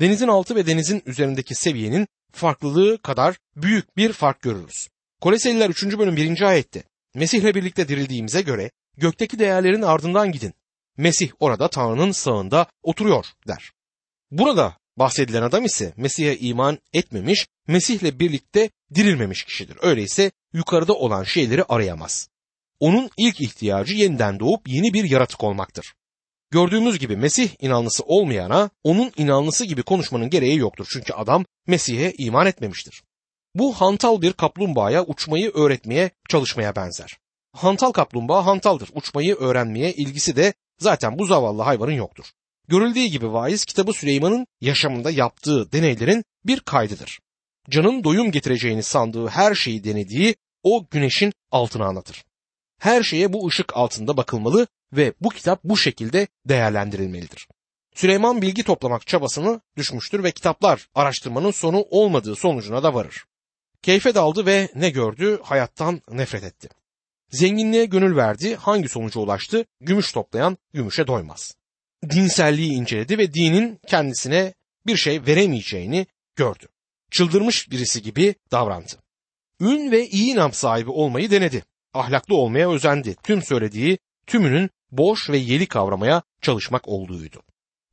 Denizin 0.00 0.28
altı 0.28 0.56
ve 0.56 0.66
denizin 0.66 1.02
üzerindeki 1.06 1.54
seviyenin 1.54 2.08
farklılığı 2.32 2.98
kadar 3.02 3.36
büyük 3.56 3.96
bir 3.96 4.12
fark 4.12 4.40
görürüz. 4.40 4.88
Koleseliler 5.20 5.70
3. 5.70 5.84
bölüm 5.98 6.16
1. 6.16 6.42
ayette 6.42 6.82
Mesih'le 7.14 7.54
birlikte 7.54 7.88
dirildiğimize 7.88 8.42
göre 8.42 8.70
gökteki 8.96 9.38
değerlerin 9.38 9.82
ardından 9.82 10.32
gidin. 10.32 10.54
Mesih 10.96 11.30
orada 11.40 11.68
Tanrı'nın 11.68 12.12
sağında 12.12 12.66
oturuyor 12.82 13.26
der. 13.48 13.72
Burada 14.32 14.76
bahsedilen 14.96 15.42
adam 15.42 15.64
ise 15.64 15.92
Mesih'e 15.96 16.38
iman 16.38 16.78
etmemiş, 16.92 17.46
Mesih'le 17.68 18.18
birlikte 18.18 18.70
dirilmemiş 18.94 19.44
kişidir. 19.44 19.76
Öyleyse 19.82 20.32
yukarıda 20.52 20.92
olan 20.92 21.24
şeyleri 21.24 21.64
arayamaz. 21.64 22.28
Onun 22.80 23.10
ilk 23.18 23.40
ihtiyacı 23.40 23.94
yeniden 23.94 24.40
doğup 24.40 24.68
yeni 24.68 24.92
bir 24.94 25.10
yaratık 25.10 25.44
olmaktır. 25.44 25.94
Gördüğümüz 26.50 26.98
gibi 26.98 27.16
Mesih 27.16 27.50
inanlısı 27.60 28.02
olmayana 28.04 28.70
onun 28.84 29.12
inanlısı 29.16 29.64
gibi 29.64 29.82
konuşmanın 29.82 30.30
gereği 30.30 30.56
yoktur. 30.56 30.86
Çünkü 30.92 31.12
adam 31.12 31.44
Mesih'e 31.66 32.12
iman 32.18 32.46
etmemiştir. 32.46 33.02
Bu 33.54 33.72
hantal 33.72 34.22
bir 34.22 34.32
kaplumbağaya 34.32 35.04
uçmayı 35.04 35.50
öğretmeye 35.50 36.10
çalışmaya 36.28 36.76
benzer. 36.76 37.18
Hantal 37.52 37.92
kaplumbağa 37.92 38.46
hantaldır. 38.46 38.90
Uçmayı 38.94 39.34
öğrenmeye 39.34 39.92
ilgisi 39.92 40.36
de 40.36 40.54
zaten 40.78 41.18
bu 41.18 41.26
zavallı 41.26 41.62
hayvanın 41.62 41.92
yoktur. 41.92 42.24
Görüldüğü 42.72 43.04
gibi 43.04 43.32
vaiz 43.32 43.64
kitabı 43.64 43.92
Süleyman'ın 43.92 44.46
yaşamında 44.60 45.10
yaptığı 45.10 45.72
deneylerin 45.72 46.24
bir 46.44 46.60
kaydıdır. 46.60 47.20
Canın 47.70 48.04
doyum 48.04 48.30
getireceğini 48.30 48.82
sandığı 48.82 49.28
her 49.28 49.54
şeyi 49.54 49.84
denediği 49.84 50.34
o 50.62 50.86
güneşin 50.90 51.32
altına 51.50 51.86
anlatır. 51.86 52.24
Her 52.78 53.02
şeye 53.02 53.32
bu 53.32 53.46
ışık 53.46 53.76
altında 53.76 54.16
bakılmalı 54.16 54.66
ve 54.92 55.14
bu 55.20 55.28
kitap 55.28 55.64
bu 55.64 55.76
şekilde 55.76 56.26
değerlendirilmelidir. 56.48 57.48
Süleyman 57.94 58.42
bilgi 58.42 58.62
toplamak 58.62 59.06
çabasını 59.06 59.60
düşmüştür 59.76 60.22
ve 60.22 60.32
kitaplar 60.32 60.88
araştırmanın 60.94 61.50
sonu 61.50 61.86
olmadığı 61.90 62.36
sonucuna 62.36 62.82
da 62.82 62.94
varır. 62.94 63.24
Keyfe 63.82 64.14
daldı 64.14 64.46
ve 64.46 64.68
ne 64.74 64.90
gördü? 64.90 65.40
Hayattan 65.42 66.02
nefret 66.10 66.44
etti. 66.44 66.68
Zenginliğe 67.30 67.84
gönül 67.84 68.16
verdi, 68.16 68.56
hangi 68.56 68.88
sonuca 68.88 69.20
ulaştı? 69.20 69.64
Gümüş 69.80 70.12
toplayan 70.12 70.58
gümüşe 70.72 71.06
doymaz. 71.06 71.61
Dinselliği 72.10 72.72
inceledi 72.72 73.18
ve 73.18 73.34
dinin 73.34 73.80
kendisine 73.86 74.54
bir 74.86 74.96
şey 74.96 75.26
veremeyeceğini 75.26 76.06
gördü. 76.36 76.66
Çıldırmış 77.10 77.70
birisi 77.70 78.02
gibi 78.02 78.34
davrandı. 78.50 78.92
Ün 79.60 79.90
ve 79.90 80.08
iyi 80.08 80.36
nam 80.36 80.52
sahibi 80.52 80.90
olmayı 80.90 81.30
denedi. 81.30 81.64
Ahlaklı 81.94 82.36
olmaya 82.36 82.70
özendi. 82.70 83.16
Tüm 83.22 83.42
söylediği 83.42 83.98
tümünün 84.26 84.70
boş 84.90 85.30
ve 85.30 85.36
yeli 85.36 85.66
kavramaya 85.66 86.22
çalışmak 86.42 86.88
olduğuydu. 86.88 87.42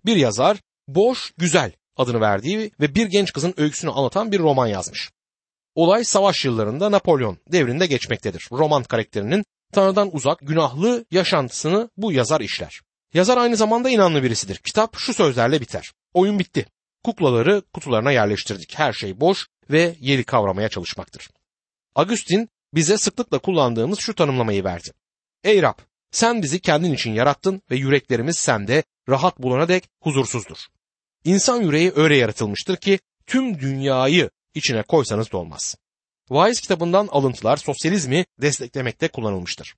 Bir 0.06 0.15
yazar 0.15 0.58
boş 0.88 1.34
güzel 1.38 1.72
adını 1.98 2.22
verdiği 2.22 2.72
ve 2.80 2.95
bir 2.95 3.08
genç 3.08 3.34
kızın 3.34 3.54
öyküsünü 3.58 3.91
anlatan 3.91 4.32
bir 4.32 4.39
roman 4.39 4.67
yazmış. 4.67 5.10
Olay 5.76 6.04
savaş 6.04 6.45
yıllarında 6.45 6.91
Napolyon 6.91 7.38
devrinde 7.52 7.86
geçmektedir. 7.86 8.48
Roman 8.52 8.84
karakterinin 8.84 9.45
Tanrı'dan 9.74 10.15
uzak, 10.15 10.39
günahlı 10.41 11.06
yaşantısını 11.12 11.89
bu 11.98 12.12
yazar 12.12 12.41
işler. 12.41 12.82
Yazar 13.13 13.38
aynı 13.38 13.56
zamanda 13.56 13.89
inanlı 13.89 14.24
birisidir. 14.24 14.58
Kitap 14.58 14.98
şu 14.98 15.13
sözlerle 15.13 15.62
biter. 15.62 15.91
Oyun 16.13 16.39
bitti. 16.39 16.65
Kuklaları 17.04 17.62
kutularına 17.74 18.12
yerleştirdik. 18.12 18.80
Her 18.80 18.93
şey 18.93 19.19
boş 19.19 19.48
ve 19.69 19.95
yeri 20.00 20.24
kavramaya 20.24 20.69
çalışmaktır. 20.69 21.30
Agustin 21.95 22.50
bize 22.74 22.98
sıklıkla 22.98 23.39
kullandığımız 23.39 24.00
şu 24.00 24.15
tanımlamayı 24.15 24.63
verdi. 24.63 24.91
Ey 25.43 25.62
Rab, 25.62 25.80
sen 26.12 26.41
bizi 26.41 26.60
kendin 26.60 26.93
için 26.93 27.13
yarattın 27.13 27.62
ve 27.72 27.76
yüreklerimiz 27.76 28.38
sende 28.38 28.84
rahat 29.10 29.39
bulana 29.39 29.67
dek 29.67 29.89
huzursuzdur. 30.02 30.58
İnsan 31.24 31.62
yüreği 31.62 31.91
öyle 31.95 32.15
yaratılmıştır 32.15 32.78
ki 32.78 33.00
tüm 33.28 33.60
dünyayı 33.60 34.30
içine 34.54 34.84
koysanız 34.84 35.32
da 35.32 35.38
olmaz. 35.38 35.76
Wise 36.28 36.62
kitabından 36.62 37.08
alıntılar 37.08 37.58
sosyalizmi 37.58 38.26
desteklemekte 38.41 39.08
kullanılmıştır. 39.08 39.76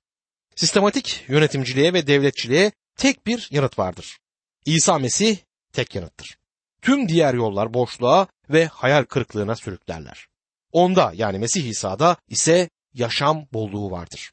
Sistematik 0.56 1.24
yönetimciliğe 1.28 1.92
ve 1.92 2.06
devletçiliğe 2.06 2.72
tek 3.02 3.26
bir 3.26 3.48
yanıt 3.50 3.78
vardır. 3.78 4.18
İsa 4.64 4.98
Mesih 4.98 5.36
tek 5.72 5.94
yanıttır. 5.94 6.38
Tüm 6.82 7.08
diğer 7.08 7.34
yollar 7.34 7.74
boşluğa 7.74 8.26
ve 8.50 8.66
hayal 8.66 9.04
kırıklığına 9.04 9.56
sürüklerler. 9.56 10.26
Onda 10.72 11.12
yani 11.14 11.38
Mesih 11.38 11.64
İsa'da 11.64 12.16
ise 12.28 12.70
yaşam 12.94 13.46
bolluğu 13.52 13.90
vardır. 13.90 14.32